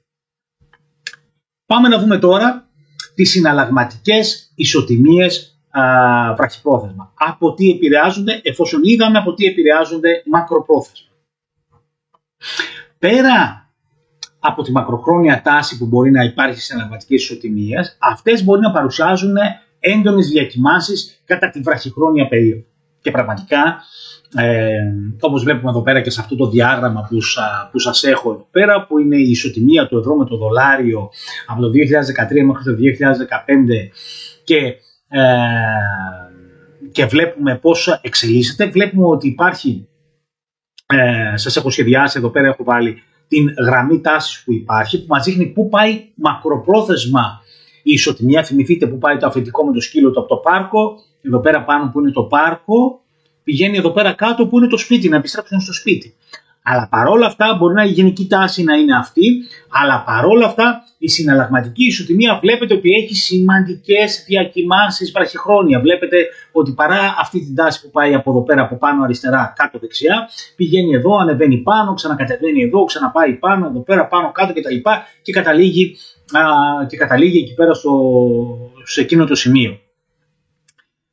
Πάμε 1.65 1.87
να 1.87 1.99
δούμε 1.99 2.17
τώρα 2.17 2.69
τις 3.15 3.29
συναλλαγματικές 3.29 4.51
ισοτιμίες 4.55 5.51
βραχυπρόθεσμα. 6.35 7.11
Από 7.15 7.53
τι 7.53 7.69
επηρεάζονται, 7.69 8.41
εφόσον 8.43 8.83
είδαμε 8.83 9.17
από 9.17 9.33
τι 9.33 9.45
επηρεάζονται 9.45 10.23
μακροπρόθεσμα. 10.25 11.09
Πέρα 12.99 13.60
από 14.43 14.63
τη 14.63 14.71
μακροχρόνια 14.71 15.41
τάση 15.41 15.77
που 15.77 15.85
μπορεί 15.85 16.11
να 16.11 16.23
υπάρχει 16.23 16.61
σε 16.61 16.73
αναγματικέ 16.73 17.13
ισοτιμίε, 17.13 17.77
αυτές 17.97 18.43
μπορεί 18.43 18.61
να 18.61 18.71
παρουσιάζουν 18.71 19.35
έντονες 19.79 20.27
διακοιμάσει 20.27 20.93
κατά 21.25 21.49
τη 21.49 21.59
βραχυχρόνια 21.59 22.27
περίοδο. 22.27 22.63
Και 23.01 23.11
πραγματικά, 23.11 23.83
ε, 24.35 24.79
όπως 25.19 25.43
βλέπουμε 25.43 25.69
εδώ 25.69 25.81
πέρα 25.81 26.01
και 26.01 26.09
σε 26.09 26.21
αυτό 26.21 26.35
το 26.35 26.49
διάγραμμα 26.49 27.07
που, 27.09 27.21
σα, 27.21 27.69
που 27.71 27.79
σας 27.79 28.03
έχω 28.03 28.31
εδώ 28.31 28.47
πέρα, 28.51 28.85
που 28.85 28.99
είναι 28.99 29.15
η 29.15 29.29
ισοτιμία 29.29 29.87
του 29.87 29.97
ευρώ 29.97 30.15
με 30.15 30.25
το 30.25 30.37
δολάριο 30.37 31.09
από 31.45 31.61
το 31.61 31.69
2013 31.69 32.43
μέχρι 32.43 32.63
το 32.63 32.75
2015 32.75 33.91
και, 34.43 34.57
ε, 35.07 35.21
και 36.91 37.05
βλέπουμε 37.05 37.57
πώς 37.57 37.99
εξελίσσεται, 38.01 38.69
βλέπουμε 38.69 39.05
ότι 39.05 39.27
υπάρχει, 39.27 39.87
ε, 40.85 41.37
σας 41.37 41.55
έχω 41.55 41.69
σχεδιάσει 41.69 42.17
εδώ 42.17 42.29
πέρα, 42.29 42.47
έχω 42.47 42.63
βάλει 42.63 43.03
την 43.31 43.53
γραμμή 43.65 44.01
τάσης 44.01 44.43
που 44.43 44.53
υπάρχει, 44.53 44.99
που 44.99 45.05
μας 45.07 45.23
δείχνει 45.23 45.45
πού 45.45 45.69
πάει 45.69 46.09
μακροπρόθεσμα 46.15 47.41
η 47.83 47.91
ισοτιμία. 47.91 48.43
Θυμηθείτε 48.43 48.87
πού 48.87 48.97
πάει 48.97 49.17
το 49.17 49.25
αφεντικό 49.27 49.65
με 49.65 49.73
το 49.73 49.79
σκύλο 49.81 50.11
του 50.11 50.19
από 50.19 50.29
το 50.29 50.35
πάρκο, 50.35 50.99
εδώ 51.21 51.39
πέρα 51.39 51.63
πάνω 51.63 51.89
που 51.91 51.99
είναι 51.99 52.11
το 52.11 52.23
πάρκο, 52.23 53.01
πηγαίνει 53.43 53.77
εδώ 53.77 53.91
πέρα 53.91 54.13
κάτω 54.13 54.47
που 54.47 54.57
είναι 54.57 54.67
το 54.67 54.77
σπίτι, 54.77 55.09
να 55.09 55.15
επιστρέψουν 55.15 55.59
στο 55.59 55.73
σπίτι. 55.73 56.15
Αλλά 56.63 56.87
παρόλα 56.87 57.25
αυτά 57.25 57.55
μπορεί 57.59 57.73
να 57.73 57.83
η 57.83 57.89
γενική 57.89 58.27
τάση 58.27 58.63
να 58.63 58.75
είναι 58.75 58.97
αυτή, 58.97 59.23
αλλά 59.69 60.03
παρόλα 60.03 60.45
αυτά 60.45 60.83
η 60.97 61.09
συναλλαγματική 61.09 61.85
ισοτιμία 61.85 62.39
βλέπετε 62.41 62.73
ότι 62.73 62.89
έχει 62.89 63.15
σημαντικές 63.15 64.23
διακοιμάνσει 64.27 65.11
βραχυχρόνια. 65.13 65.79
Βλέπετε 65.79 66.17
ότι 66.51 66.71
παρά 66.71 67.15
αυτή 67.19 67.39
την 67.39 67.55
τάση 67.55 67.81
που 67.81 67.89
πάει 67.89 68.13
από 68.13 68.31
εδώ 68.31 68.43
πέρα 68.43 68.61
από 68.61 68.77
πάνω 68.77 69.03
αριστερά 69.03 69.53
κάτω 69.55 69.79
δεξιά, 69.79 70.29
πηγαίνει 70.55 70.93
εδώ, 70.93 71.17
ανεβαίνει 71.17 71.57
πάνω, 71.57 71.93
ξανακατεβαίνει 71.93 72.61
εδώ, 72.63 72.83
ξαναπάει 72.83 73.33
πάνω, 73.33 73.67
εδώ 73.67 73.79
πέρα 73.79 74.07
πάνω 74.07 74.31
κάτω 74.31 74.53
κτλ. 74.53 74.75
Και, 74.75 74.81
και, 75.21 75.31
καταλήγει, 75.31 75.97
α, 76.31 76.41
και 76.85 76.97
καταλήγει 76.97 77.37
εκεί 77.37 77.53
πέρα 77.53 77.73
στο, 77.73 77.91
σε 78.83 79.01
εκείνο 79.01 79.25
το 79.25 79.35
σημείο. 79.35 79.79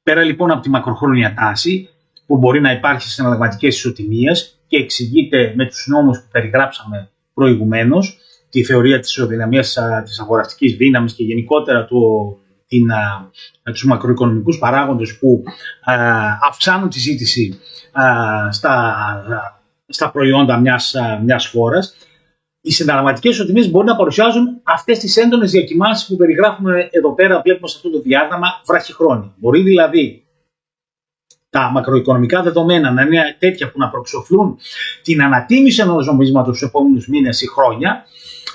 Πέρα 0.02 0.22
λοιπόν 0.22 0.50
από 0.50 0.61
τη 0.61 0.68
μακροχρόνια 0.70 1.34
τάση 1.34 1.88
που 2.26 2.37
μπορεί 2.37 2.61
να 2.61 2.72
υπάρχει 2.72 3.00
στις 3.00 3.14
συναλλαγματικές 3.14 3.76
ισοτιμίες 3.76 4.57
και 4.68 4.76
εξηγείται 4.76 5.52
με 5.57 5.66
τους 5.66 5.87
νόμους 5.87 6.18
που 6.18 6.28
περιγράψαμε 6.33 7.11
προηγουμένως, 7.35 8.18
τη 8.50 8.64
θεωρία 8.64 9.00
της 9.00 9.11
ισοδυναμίας 9.11 9.78
της 10.04 10.20
αγοραστικής 10.20 10.76
δύναμης 10.76 11.12
και 11.12 11.24
γενικότερα 11.24 11.85
το, 11.85 11.98
την, 12.66 12.90
α, 12.92 13.31
τους 13.62 13.85
μακροοικονομικούς 13.85 14.59
παράγοντες 14.59 15.18
που 15.18 15.42
αυξάνουν 16.48 16.88
τη 16.88 16.98
ζήτηση 16.98 17.59
στα, 18.50 18.94
στα 19.88 20.11
προϊόντα 20.11 20.61
μιας, 20.61 20.94
μιας 21.24 21.46
χώρας, 21.46 21.96
οι 22.61 22.70
συναλλαγματικές 22.70 23.33
ισοτιμίες 23.33 23.70
μπορεί 23.70 23.87
να 23.87 23.96
παρουσιάζουν 23.96 24.61
αυτές 24.62 24.98
τις 24.98 25.16
έντονες 25.16 25.50
διακοιμάνσεις 25.50 26.07
που 26.09 26.16
περιγράφουμε 26.16 26.88
εδώ 26.90 27.14
πέρα, 27.14 27.40
βλέπουμε 27.40 27.68
σε 27.68 27.76
αυτό 27.76 27.90
το 27.90 28.00
διάγραμμα, 28.00 28.46
βραχυχρόνια. 28.66 29.35
Μπορεί 29.37 29.62
δηλαδή 29.62 30.27
τα 31.50 31.70
μακροοικονομικά 31.70 32.42
δεδομένα 32.42 32.90
να 32.90 33.02
είναι 33.02 33.36
τέτοια 33.38 33.70
που 33.70 33.78
να 33.78 33.88
προξοφλούν 33.88 34.58
την 35.02 35.22
ανατίμηση 35.22 35.80
ενός 35.80 36.06
νομίσματο 36.06 36.52
στους 36.52 36.68
επόμενους 36.68 37.08
μήνες 37.08 37.42
ή 37.42 37.46
χρόνια, 37.46 38.04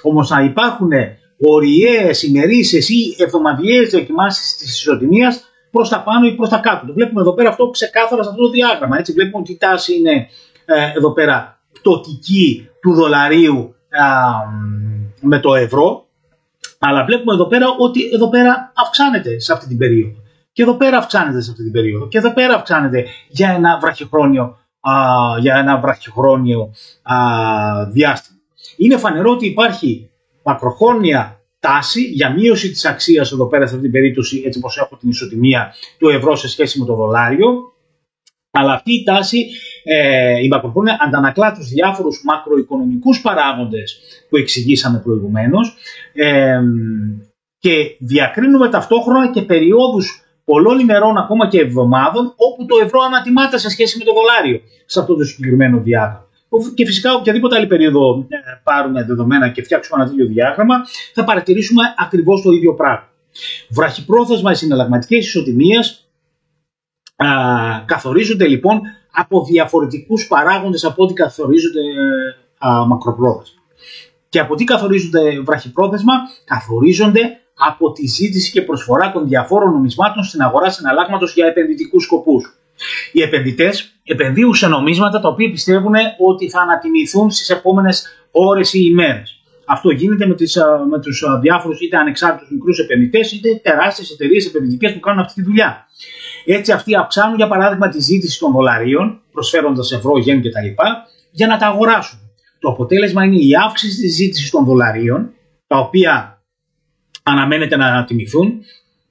όμως 0.01 0.29
να 0.29 0.43
υπάρχουν 0.43 0.89
ωριαίε, 1.38 2.12
ημερήσεις 2.27 2.89
ή 2.89 3.15
εβδομαδιαίες 3.17 3.89
δοκιμάσεις 3.89 4.55
της 4.57 4.79
ισοτιμίας 4.79 5.43
προς 5.71 5.89
τα 5.89 6.03
πάνω 6.03 6.27
ή 6.27 6.36
προς 6.36 6.49
τα 6.49 6.57
κάτω. 6.57 6.86
Το 6.86 6.93
βλέπουμε 6.93 7.21
εδώ 7.21 7.33
πέρα 7.33 7.49
αυτό 7.49 7.69
ξεκάθαρα 7.69 8.23
σε 8.23 8.29
αυτό 8.29 8.41
το 8.41 8.49
διάγραμμα. 8.49 8.97
Έτσι, 8.97 9.12
βλέπουμε 9.13 9.38
ότι 9.38 9.51
η 9.51 9.57
τάση 9.57 9.97
είναι 9.97 10.27
ε, 10.65 10.97
εδώ 10.97 11.13
πέρα 11.13 11.59
πτωτική 11.73 12.69
του 12.81 12.93
δολαρίου 12.93 13.75
με 15.21 15.39
το 15.39 15.55
ευρώ. 15.55 16.07
Αλλά 16.79 17.05
βλέπουμε 17.05 17.33
εδώ 17.33 17.47
πέρα 17.47 17.65
ότι 17.77 18.09
εδώ 18.13 18.29
πέρα 18.29 18.71
αυξάνεται 18.75 19.39
σε 19.39 19.53
αυτή 19.53 19.67
την 19.67 19.77
περίοδο. 19.77 20.22
Και 20.53 20.61
εδώ 20.61 20.77
πέρα 20.77 20.97
αυξάνεται 20.97 21.41
σε 21.41 21.51
αυτή 21.51 21.63
την 21.63 21.71
περίοδο. 21.71 22.07
Και 22.07 22.17
εδώ 22.17 22.33
πέρα 22.33 22.55
αυξάνεται 22.55 23.05
για 23.27 23.49
ένα 23.49 23.79
βραχυχρόνιο, 23.81 24.57
α, 24.79 24.93
για 25.39 25.55
ένα 25.55 25.79
βραχυχρόνιο 25.79 26.73
α, 27.01 27.15
διάστημα. 27.91 28.39
είναι 28.77 28.97
φανερό 28.97 29.31
ότι 29.31 29.45
υπάρχει 29.45 30.09
μακροχρόνια 30.43 31.41
τάση 31.59 32.01
για 32.01 32.33
μείωση 32.33 32.69
της 32.69 32.85
αξίας 32.85 33.31
εδώ 33.31 33.47
πέρα 33.47 33.65
σε 33.65 33.71
αυτή 33.71 33.83
την 33.83 33.91
περίπτωση 33.91 34.43
έτσι 34.45 34.59
όπως 34.59 34.77
έχω 34.77 34.97
την 34.97 35.09
ισοτιμία 35.09 35.73
του 35.99 36.09
ευρώ 36.09 36.35
σε 36.35 36.49
σχέση 36.49 36.79
με 36.79 36.85
το 36.85 36.95
δολάριο 36.95 37.73
αλλά 38.51 38.73
αυτή 38.73 38.93
η 38.93 39.03
τάση, 39.03 39.45
ε, 39.83 40.43
η 40.43 40.47
μακροχρόνια, 40.47 40.97
αντανακλά 40.99 41.53
τους 41.53 41.67
διάφορους 41.67 42.21
μακροοικονομικούς 42.23 43.21
παράγοντες 43.21 43.99
που 44.29 44.37
εξηγήσαμε 44.37 44.99
προηγουμένως 44.99 45.75
ε, 46.13 46.61
και 47.57 47.95
διακρίνουμε 47.99 48.69
ταυτόχρονα 48.69 49.31
και 49.31 49.41
περιόδους 49.41 50.22
πολλών 50.45 50.79
ημερών, 50.79 51.17
ακόμα 51.17 51.47
και 51.47 51.60
εβδομάδων, 51.60 52.34
όπου 52.36 52.65
το 52.65 52.75
ευρώ 52.84 53.01
ανατιμάται 53.01 53.58
σε 53.58 53.69
σχέση 53.69 53.97
με 53.97 54.03
το 54.03 54.13
δολάριο 54.13 54.62
σε 54.86 54.99
αυτό 54.99 55.15
το 55.15 55.23
συγκεκριμένο 55.23 55.79
διάγραμμα. 55.79 56.27
Και 56.73 56.86
φυσικά 56.86 57.13
οποιαδήποτε 57.13 57.56
άλλη 57.56 57.67
περίοδο 57.67 58.25
ε, 58.29 58.38
πάρουμε 58.63 59.03
δεδομένα 59.03 59.49
και 59.49 59.63
φτιάξουμε 59.63 60.01
ένα 60.01 60.12
τέτοιο 60.12 60.27
διάγραμμα, 60.27 60.75
θα 61.13 61.23
παρατηρήσουμε 61.23 61.84
ακριβώς 61.97 62.41
το 62.41 62.51
ίδιο 62.51 62.73
πράγμα. 62.73 63.08
Βραχυπρόθεσμα 63.69 64.51
οι 64.51 64.56
συναλλαγματικές 64.56 65.25
ισοτιμίες 65.25 66.08
καθορίζονται 67.86 68.47
λοιπόν 68.47 68.82
από 69.12 69.43
διαφορετικούς 69.43 70.27
παράγοντες 70.27 70.84
από 70.84 71.03
ό,τι 71.03 71.13
καθορίζονται 71.13 71.82
α, 72.58 72.86
μακροπρόθεσμα. 72.86 73.62
Και 74.29 74.39
από 74.39 74.56
τι 74.56 74.63
καθορίζονται 74.63 75.41
βραχυπρόθεσμα, 75.41 76.13
καθορίζονται 76.45 77.41
από 77.57 77.91
τη 77.91 78.07
ζήτηση 78.07 78.51
και 78.51 78.61
προσφορά 78.61 79.11
των 79.11 79.27
διαφόρων 79.27 79.71
νομισμάτων 79.71 80.23
στην 80.23 80.41
αγορά 80.41 80.69
συναλλάγματος 80.69 81.33
για 81.33 81.45
επενδυτικούς 81.45 82.03
σκοπούς. 82.03 82.57
Οι 83.11 83.21
επενδυτές 83.21 83.93
επενδύουν 84.03 84.53
σε 84.53 84.67
νομίσματα 84.67 85.19
τα 85.19 85.27
οποία 85.27 85.51
πιστεύουν 85.51 85.93
ότι 86.17 86.49
θα 86.49 86.61
ανατιμηθούν 86.61 87.31
στις 87.31 87.49
επόμενες 87.49 88.07
ώρες 88.31 88.73
ή 88.73 88.79
ημέρες. 88.89 89.37
Αυτό 89.65 89.89
γίνεται 89.89 90.25
με, 90.25 90.35
τις, 90.35 90.57
με 90.89 90.99
τους 90.99 91.23
διάφορους 91.41 91.81
είτε 91.81 91.97
ανεξάρτητους 91.97 92.51
μικρούς 92.51 92.79
επενδυτές 92.79 93.31
είτε 93.31 93.59
τεράστιες 93.63 94.09
εταιρείες 94.09 94.45
επενδυτικές 94.45 94.93
που 94.93 94.99
κάνουν 94.99 95.19
αυτή 95.19 95.33
τη 95.33 95.41
δουλειά. 95.41 95.87
Έτσι 96.45 96.71
αυτοί 96.71 96.95
αυξάνουν 96.95 97.35
για 97.35 97.47
παράδειγμα 97.47 97.89
τη 97.89 98.01
ζήτηση 98.01 98.39
των 98.39 98.51
δολαρίων, 98.51 99.21
προσφέροντας 99.31 99.91
ευρώ, 99.91 100.17
γεν 100.17 100.41
κτλ. 100.41 100.67
για 101.31 101.47
να 101.47 101.57
τα 101.57 101.67
αγοράσουν. 101.67 102.19
Το 102.59 102.69
αποτέλεσμα 102.69 103.23
είναι 103.23 103.35
η 103.35 103.51
αύξηση 103.65 104.01
της 104.01 104.15
ζήτησης 104.15 104.49
των 104.49 104.65
δολαρίων, 104.65 105.33
τα 105.67 105.77
οποία 105.77 106.33
αναμένεται 107.23 107.75
να 107.75 107.86
ανατιμηθούν, 107.88 108.63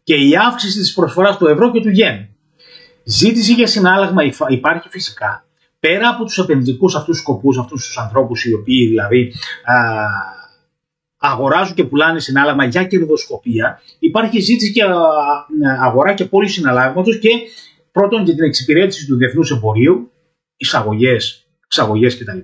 και 0.05 0.15
η 0.15 0.37
αύξηση 0.37 0.79
της 0.79 0.93
προσφοράς 0.95 1.37
του 1.37 1.47
ευρώ 1.47 1.71
και 1.71 1.81
του 1.81 1.89
γεν. 1.89 2.29
Ζήτηση 3.05 3.53
για 3.53 3.67
συνάλλαγμα 3.67 4.23
υπάρχει 4.49 4.89
φυσικά. 4.89 5.45
Πέρα 5.81 6.09
από 6.09 6.25
τους 6.25 6.39
επενδυτικούς 6.39 6.95
αυτούς 6.95 7.19
σκοπούς, 7.19 7.59
αυτούς 7.59 7.87
τους 7.87 7.99
ανθρώπους 7.99 8.45
οι 8.45 8.55
οποίοι 8.55 8.87
δηλαδή 8.87 9.33
α, 9.65 9.75
αγοράζουν 11.17 11.75
και 11.75 11.85
πουλάνε 11.85 12.21
συνάλλαγμα 12.21 12.65
για 12.65 12.85
κερδοσκοπία, 12.85 13.81
υπάρχει 13.99 14.41
ζήτηση 14.41 14.73
και 14.73 14.83
αγορά 15.81 16.15
και 16.15 16.25
πόλη 16.25 16.49
συναλλάγματος 16.49 17.19
και 17.19 17.31
πρώτον 17.93 18.25
για 18.25 18.35
την 18.35 18.45
εξυπηρέτηση 18.45 19.07
του 19.07 19.17
διεθνούς 19.17 19.51
εμπορίου, 19.51 20.11
εισαγωγές, 20.57 21.47
εξαγωγές 21.73 22.19
κτλ. 22.19 22.39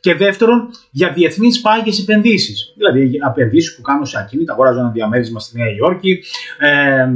Και 0.00 0.14
δεύτερον, 0.14 0.70
για 0.90 1.12
διεθνείς 1.12 1.60
πάγιες 1.60 1.98
επενδύσεις. 1.98 2.74
Δηλαδή, 2.76 3.20
επενδύσεις 3.30 3.76
που 3.76 3.82
κάνουν 3.82 4.06
σε 4.06 4.18
ακίνητα, 4.18 4.52
αγοράζουν 4.52 4.80
ένα 4.80 4.90
διαμέρισμα 4.90 5.40
στη 5.40 5.58
Νέα 5.58 5.70
Υόρκη, 5.70 6.22
ε, 6.58 7.08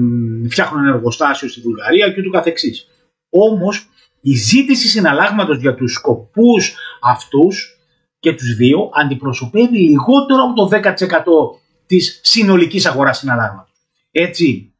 φτιάχνουν 0.49 0.87
ένα 0.87 0.95
εργοστάσιο 0.95 1.49
στη 1.49 1.61
Βουλγαρία 1.61 2.11
και 2.11 2.21
ούτω 2.21 2.31
καθεξής. 2.31 2.89
Όμως, 3.31 3.89
η 4.21 4.35
ζήτηση 4.35 4.89
συναλλάγματος 4.89 5.59
για 5.59 5.75
τους 5.75 5.93
σκοπούς 5.93 6.77
αυτούς 7.03 7.79
και 8.21 8.33
τους 8.33 8.57
δύο 8.57 8.91
αντιπροσωπεύει 8.93 9.79
λιγότερο 9.79 10.43
από 10.43 10.55
το 10.55 10.67
10% 10.67 11.61
της 11.87 12.21
συνολικής 12.23 12.87
αγοράς 12.87 13.19
συναλλάγματος. 13.19 13.77
Έτσι, 14.11 14.73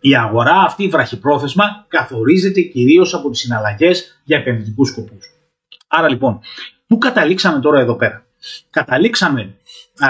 η 0.00 0.16
αγορά 0.16 0.60
αυτή 0.60 0.88
βραχυπρόθεσμα 0.88 1.86
καθορίζεται 1.88 2.60
κυρίως 2.60 3.14
από 3.14 3.30
τις 3.30 3.40
συναλλαγές 3.40 4.20
για 4.24 4.38
επενδυτικούς 4.38 4.88
σκοπούς. 4.88 5.33
Άρα 5.96 6.08
λοιπόν, 6.08 6.40
πού 6.86 6.98
καταλήξαμε 6.98 7.60
τώρα 7.60 7.80
εδώ 7.80 7.94
πέρα; 7.96 8.24
Καταλήξαμε 8.70 9.54
α, 9.98 10.08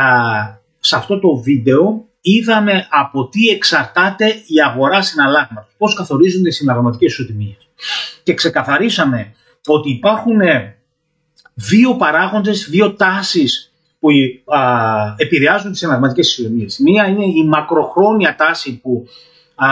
σε 0.79 0.97
αυτό 0.97 1.19
το 1.19 1.37
βίντεο, 1.37 2.05
είδαμε 2.21 2.87
από 2.91 3.29
τι 3.29 3.49
εξαρτάται 3.49 4.27
η 4.27 4.61
αγορά 4.65 5.03
συναλλάγματος, 5.03 5.75
πώς 5.79 5.95
καθορίζονται 5.95 6.49
οι 6.49 6.53
συναλλαγματικές 6.53 7.13
ισοτιμίες. 7.13 7.69
Και 8.23 8.35
ξεκαθαρίσαμε 8.35 9.35
ότι 9.67 9.91
υπάρχουν 9.91 10.41
δύο 11.55 11.97
παράγοντες, 11.97 12.69
δύο 12.71 12.95
τάσεις 12.95 13.73
που 13.99 14.09
α, 14.47 14.61
επηρεάζουν 15.17 15.73
τις 15.73 15.83
εναλλαγματικές 15.83 16.29
ισοτιμίες. 16.29 16.79
Μία 16.79 17.07
είναι 17.07 17.25
η 17.25 17.45
μακροχρόνια 17.45 18.35
τάση 18.35 18.81
που 18.81 19.07
α, 19.55 19.67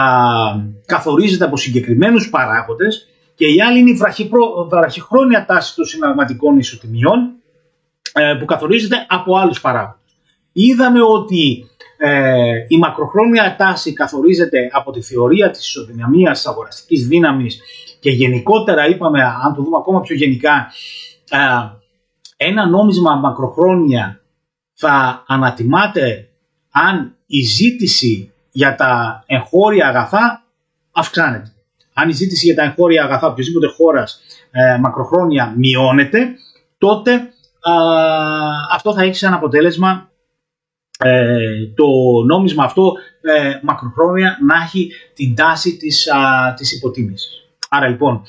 καθορίζεται 0.85 1.45
από 1.45 1.57
συγκεκριμένους 1.57 2.29
παράγοντες 2.29 3.07
και 3.35 3.47
η 3.47 3.61
άλλη 3.61 3.79
είναι 3.79 3.89
η 3.89 3.99
βραχυχρόνια 4.69 5.45
τάση 5.45 5.75
των 5.75 5.85
συναλλαγματικών 5.85 6.57
ισοτιμιών 6.57 7.31
ε, 8.13 8.35
που 8.39 8.45
καθορίζεται 8.45 9.05
από 9.09 9.37
άλλους 9.37 9.61
παράγοντες. 9.61 9.97
Είδαμε 10.51 10.99
ότι 11.01 11.67
ε, 11.97 12.65
η 12.67 12.77
μακροχρόνια 12.77 13.55
τάση 13.57 13.93
καθορίζεται 13.93 14.69
από 14.71 14.91
τη 14.91 15.01
θεωρία 15.01 15.49
της 15.49 15.67
ισοδυναμίας 15.67 16.37
της 16.37 16.47
αγοραστικής 16.47 17.07
δύναμης 17.07 17.59
και 17.99 18.09
γενικότερα 18.09 18.87
είπαμε, 18.87 19.23
αν 19.23 19.53
το 19.55 19.61
δούμε 19.61 19.77
ακόμα 19.77 20.01
πιο 20.01 20.15
γενικά, 20.15 20.71
ένα 22.37 22.67
νόμισμα 22.67 23.15
μακροχρόνια 23.15 24.21
θα 24.73 25.23
ανατιμάται 25.27 26.29
αν 26.71 27.15
η 27.25 27.41
ζήτηση 27.41 28.33
για 28.51 28.75
τα 28.75 29.23
εγχώρια 29.25 29.87
αγαθά 29.87 30.43
αυξάνεται. 30.91 31.52
Αν 31.93 32.09
η 32.09 32.11
ζήτηση 32.11 32.45
για 32.45 32.55
τα 32.55 32.63
εγχώρια 32.63 33.03
αγαθά 33.03 33.27
οποιοδήποτε 33.27 33.67
χώρας 33.67 34.21
ε, 34.51 34.77
μακροχρόνια 34.77 35.53
μειώνεται, 35.57 36.35
τότε 36.77 37.11
αυτό 38.71 38.93
θα 38.93 39.03
έχει 39.03 39.15
σαν 39.15 39.33
αποτέλεσμα 39.33 40.11
ε, 40.99 41.65
το 41.75 41.85
νόμισμα 42.25 42.63
αυτό 42.63 42.93
ε, 43.21 43.59
μακροχρόνια 43.61 44.37
να 44.45 44.55
έχει 44.63 44.91
την 45.13 45.35
τάση 45.35 45.77
της, 45.77 46.11
α, 46.11 46.53
της 46.53 46.71
υποτίμησης. 46.71 47.45
Άρα 47.69 47.87
λοιπόν, 47.87 48.21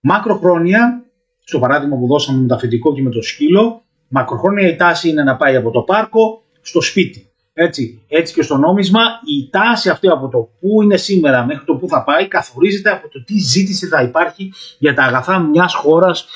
μακροχρόνια 0.00 1.04
στο 1.44 1.58
παράδειγμα 1.58 1.96
που 1.96 2.06
δώσαμε 2.06 2.40
με 2.40 2.46
το 2.46 2.54
αφεντικό 2.54 2.94
και 2.94 3.02
με 3.02 3.10
το 3.10 3.22
σκύλο, 3.22 3.82
μακροχρόνια 4.08 4.68
η 4.68 4.76
τάση 4.76 5.08
είναι 5.08 5.22
να 5.22 5.36
πάει 5.36 5.56
από 5.56 5.70
το 5.70 5.80
πάρκο 5.82 6.42
στο 6.60 6.80
σπίτι. 6.80 7.29
Έτσι, 7.52 8.02
έτσι 8.08 8.34
και 8.34 8.42
στο 8.42 8.56
νόμισμα 8.56 9.00
η 9.24 9.50
τάση 9.50 9.88
αυτή 9.88 10.08
από 10.08 10.28
το 10.28 10.38
που 10.60 10.82
είναι 10.82 10.96
σήμερα 10.96 11.44
μέχρι 11.44 11.64
το 11.64 11.74
που 11.74 11.88
θα 11.88 12.04
πάει 12.04 12.28
καθορίζεται 12.28 12.90
από 12.90 13.08
το 13.08 13.24
τι 13.24 13.38
ζήτηση 13.38 13.86
θα 13.86 14.02
υπάρχει 14.02 14.52
για 14.78 14.94
τα 14.94 15.02
αγαθά 15.02 15.38
μιας 15.38 15.74
χώρας 15.74 16.26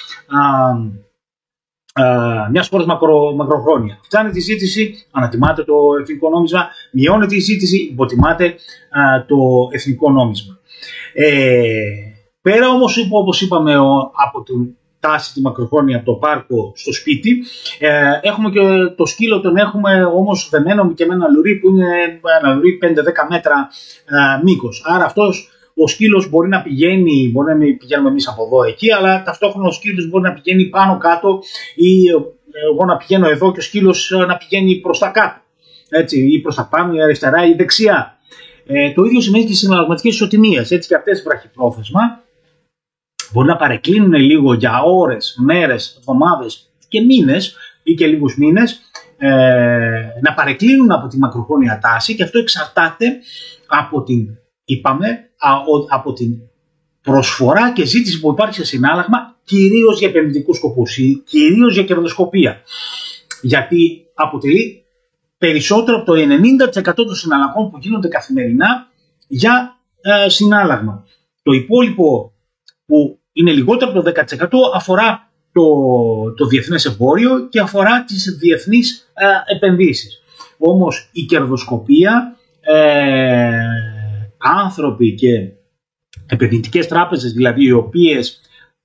μιας 2.50 2.68
χώρας 2.68 2.86
μακρο, 2.86 3.32
μακροχρόνια. 3.34 3.98
Φτάνει 4.02 4.30
η 4.34 4.40
ζήτηση, 4.40 5.06
ανατιμάται 5.10 5.64
το 5.64 5.74
εθνικό 6.00 6.30
νόμισμα, 6.30 6.68
μειώνεται 6.92 7.34
η 7.34 7.38
ζήτηση, 7.38 7.76
υποτιμάται 7.76 8.54
το 9.26 9.36
εθνικό 9.70 10.10
νόμισμα. 10.10 10.58
Ε, 11.12 11.58
πέρα 12.42 12.68
όμως, 12.68 13.08
όπως 13.10 13.40
είπαμε, 13.40 13.74
από 14.26 14.42
τον 14.44 14.76
τάση 15.04 15.32
τη 15.32 15.40
μακροχρόνια 15.40 15.96
από 15.96 16.04
το 16.04 16.12
πάρκο 16.12 16.72
στο 16.76 16.92
σπίτι. 16.92 17.44
Ε, 17.78 17.88
έχουμε 18.22 18.50
και 18.50 18.60
το 18.96 19.06
σκύλο, 19.06 19.40
τον 19.40 19.56
έχουμε 19.56 20.04
όμως 20.04 20.48
δεμένο 20.50 20.92
και 20.94 21.06
με 21.06 21.14
ένα 21.14 21.28
λουρί 21.28 21.54
που 21.56 21.68
είναι 21.68 22.20
ένα 22.40 22.54
λουρί 22.54 22.78
5-10 22.82 22.86
μέτρα 23.30 23.68
ε, 24.04 24.42
μήκος. 24.42 24.82
Άρα 24.86 25.04
αυτός 25.04 25.48
ο 25.74 25.86
σκύλος 25.86 26.28
μπορεί 26.28 26.48
να 26.48 26.62
πηγαίνει, 26.62 27.30
μπορεί 27.32 27.48
να 27.48 27.56
μην 27.56 27.76
πηγαίνουμε 27.76 28.08
εμείς 28.08 28.28
από 28.28 28.44
εδώ 28.44 28.64
εκεί, 28.64 28.92
αλλά 28.92 29.22
ταυτόχρονα 29.22 29.68
ο 29.68 29.72
σκύλος 29.72 30.08
μπορεί 30.08 30.24
να 30.24 30.32
πηγαίνει 30.32 30.64
πάνω 30.64 30.98
κάτω 30.98 31.42
ή 31.74 32.08
ε, 32.08 32.14
εγώ 32.72 32.84
να 32.84 32.96
πηγαίνω 32.96 33.28
εδώ 33.28 33.52
και 33.52 33.58
ο 33.58 33.62
σκύλος 33.62 34.10
ε, 34.10 34.16
να 34.16 34.36
πηγαίνει 34.36 34.74
προς 34.74 34.98
τα 34.98 35.08
κάτω. 35.08 35.38
Έτσι, 35.88 36.20
ή 36.32 36.40
προς 36.40 36.54
τα 36.54 36.68
πάνω, 36.70 36.94
ή 36.94 37.02
αριστερά 37.02 37.46
ή 37.46 37.54
δεξιά. 37.54 38.18
Ε, 38.66 38.92
το 38.92 39.04
ίδιο 39.04 39.20
σημαίνει 39.20 39.44
και 39.44 39.48
στις 39.48 39.62
συναλλαγματικές 39.62 40.14
ισοτιμίες. 40.14 40.70
Έτσι 40.70 40.88
και 40.88 40.94
αυτές 40.94 41.22
βραχυπρόθεσμα 41.22 42.23
μπορεί 43.32 43.48
να 43.48 43.56
παρεκκλίνουν 43.56 44.12
λίγο 44.12 44.54
για 44.54 44.82
ώρες, 44.82 45.36
μέρες, 45.44 45.96
εβδομάδες 45.98 46.70
και 46.88 47.00
μήνες 47.00 47.56
ή 47.82 47.94
και 47.94 48.06
λίγους 48.06 48.36
μήνες 48.36 48.80
ε, 49.18 49.28
να 50.22 50.34
παρεκκλίνουν 50.34 50.92
από 50.92 51.06
τη 51.06 51.18
μακροχρόνια 51.18 51.78
τάση 51.82 52.14
και 52.14 52.22
αυτό 52.22 52.38
εξαρτάται 52.38 53.06
από 53.66 54.02
την, 54.02 54.28
είπαμε, 54.64 55.06
από 55.88 56.12
την 56.12 56.40
προσφορά 57.02 57.72
και 57.72 57.84
ζήτηση 57.84 58.20
που 58.20 58.30
υπάρχει 58.30 58.54
σε 58.54 58.64
συνάλλαγμα 58.64 59.36
κυρίως 59.44 59.98
για 59.98 60.08
επενδυτικούς 60.08 60.56
σκοπούς 60.56 60.98
ή 60.98 61.22
κυρίως 61.26 61.74
για 61.74 61.84
κερδοσκοπία. 61.84 62.62
Γιατί 63.42 64.06
αποτελεί 64.14 64.84
περισσότερο 65.38 65.96
από 65.96 66.12
το 66.12 66.12
90% 66.82 66.94
των 66.94 67.14
συναλλαγών 67.14 67.70
που 67.70 67.78
γίνονται 67.80 68.08
καθημερινά 68.08 68.86
για 69.26 69.76
ε, 70.00 70.28
συνάλλαγμα. 70.28 71.04
Το 71.42 71.52
υπόλοιπο 71.52 72.33
που 72.86 73.18
είναι 73.32 73.52
λιγότερο 73.52 73.90
από 73.90 74.02
το 74.02 74.12
10% 74.14 74.48
αφορά 74.74 75.30
το, 75.52 75.62
το 76.36 76.46
διεθνές 76.46 76.84
εμπόριο 76.84 77.48
και 77.48 77.60
αφορά 77.60 78.04
τις 78.04 78.36
διεθνείς 78.40 79.12
ε, 79.14 79.54
επενδύσεις. 79.54 80.22
Όμως 80.58 81.08
η 81.12 81.22
κερδοσκοπία, 81.22 82.36
ε, 82.60 83.50
άνθρωποι 84.38 85.14
και 85.14 85.52
επενδυτικές 86.26 86.88
τράπεζες 86.88 87.32
δηλαδή 87.32 87.64
οι 87.64 87.72
οποίες 87.72 88.40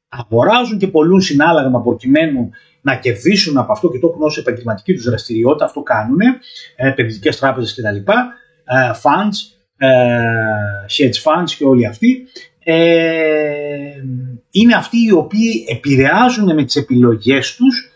αγοράζουν 0.09 0.77
και 0.77 0.87
πολλούν 0.87 1.21
συνάλλαγμα 1.21 1.81
προκειμένου 1.81 2.49
να 2.81 2.95
κερδίσουν 2.95 3.57
από 3.57 3.71
αυτό 3.71 3.89
και 3.89 3.99
το 3.99 4.07
έχουν 4.07 4.21
ως 4.21 4.37
επαγγελματική 4.37 4.93
τους 4.93 5.03
δραστηριότητα, 5.03 5.65
αυτό 5.65 5.81
κάνουν, 5.81 6.19
ε, 6.75 6.87
επενδυτικές 6.87 7.39
τράπεζες 7.39 7.73
κτλ, 7.75 8.11
ε, 8.11 8.91
funds, 9.03 9.57
ε, 9.77 9.87
hedge 10.97 11.21
funds 11.23 11.51
και 11.57 11.63
όλοι 11.63 11.85
αυτοί, 11.85 12.27
ε, 12.71 14.03
είναι 14.51 14.75
αυτοί 14.75 14.97
οι 14.97 15.11
οποίοι 15.11 15.65
επηρεάζουν 15.69 16.53
με 16.53 16.63
τις 16.63 16.75
επιλογές 16.75 17.55
τους 17.55 17.91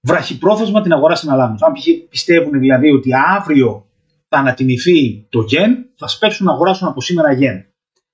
βραχυπρόθεσμα 0.00 0.80
την 0.80 0.92
αγορά 0.92 1.14
συναλλάγματος. 1.14 1.62
Αν 1.62 1.72
πιστεύουν 2.08 2.58
δηλαδή 2.58 2.90
ότι 2.90 3.10
αύριο 3.38 3.86
θα 4.28 4.38
ανατιμηθεί 4.38 5.26
το 5.28 5.40
γεν, 5.40 5.86
θα 5.96 6.06
σπέψουν 6.06 6.46
να 6.46 6.52
αγοράσουν 6.52 6.88
από 6.88 7.00
σήμερα 7.00 7.32
γεν. 7.32 7.64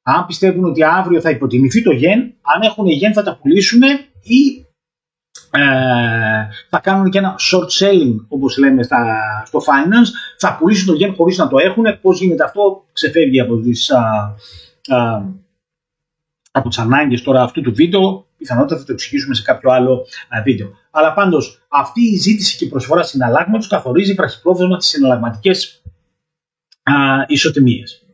Αν 0.03 0.27
πιστεύουν 0.27 0.65
ότι 0.65 0.85
αύριο 0.85 1.21
θα 1.21 1.31
υποτιμηθεί 1.31 1.83
το 1.83 1.93
γεν, 1.93 2.21
αν 2.43 2.63
έχουν 2.63 2.87
γεν 2.87 3.13
θα 3.13 3.23
τα 3.23 3.39
πουλήσουν 3.43 3.83
ή 4.23 4.67
ε, 5.51 5.61
θα 6.69 6.79
κάνουν 6.83 7.11
και 7.11 7.19
ένα 7.19 7.35
short 7.51 7.85
selling 7.85 8.17
όπως 8.29 8.59
λέμε 8.59 8.83
στα, 8.83 8.99
στο 9.47 9.59
finance, 9.59 10.11
θα 10.39 10.57
πουλήσουν 10.57 10.87
το 10.87 10.93
γεν 10.93 11.15
χωρίς 11.15 11.39
να 11.39 11.49
το 11.49 11.59
έχουν. 11.59 11.85
Πώς 12.01 12.21
γίνεται 12.21 12.45
αυτό; 12.45 12.85
Ξεφεύγει 12.93 13.41
από 13.41 13.57
τις, 13.57 13.91
α, 13.91 14.35
α, 14.89 15.23
από 16.57 16.69
τις 16.69 16.79
ανάγκες 16.79 17.23
τώρα 17.23 17.43
αυτού 17.43 17.61
του 17.61 17.75
βίντεο, 17.75 18.27
πιθανότατα 18.37 18.81
θα 18.81 18.87
το 18.87 18.93
εξηγήσουμε 18.93 19.35
σε 19.35 19.43
κάποιο 19.43 19.71
άλλο 19.71 20.07
βίντεο. 20.45 20.71
Αλλά 20.91 21.13
πάντως 21.13 21.67
αυτή 21.69 22.01
η 22.01 22.17
ζήτηση 22.17 22.57
και 22.57 22.65
η 22.65 22.69
προσφορά 22.69 23.03
συναλλάγματος 23.03 23.67
καθορίζει 23.69 24.15
βραχυπρόθεσμα 24.15 24.77
τις 24.77 24.87
συναλλαγματικές 24.87 25.83
ισοτιμίες. 27.27 28.07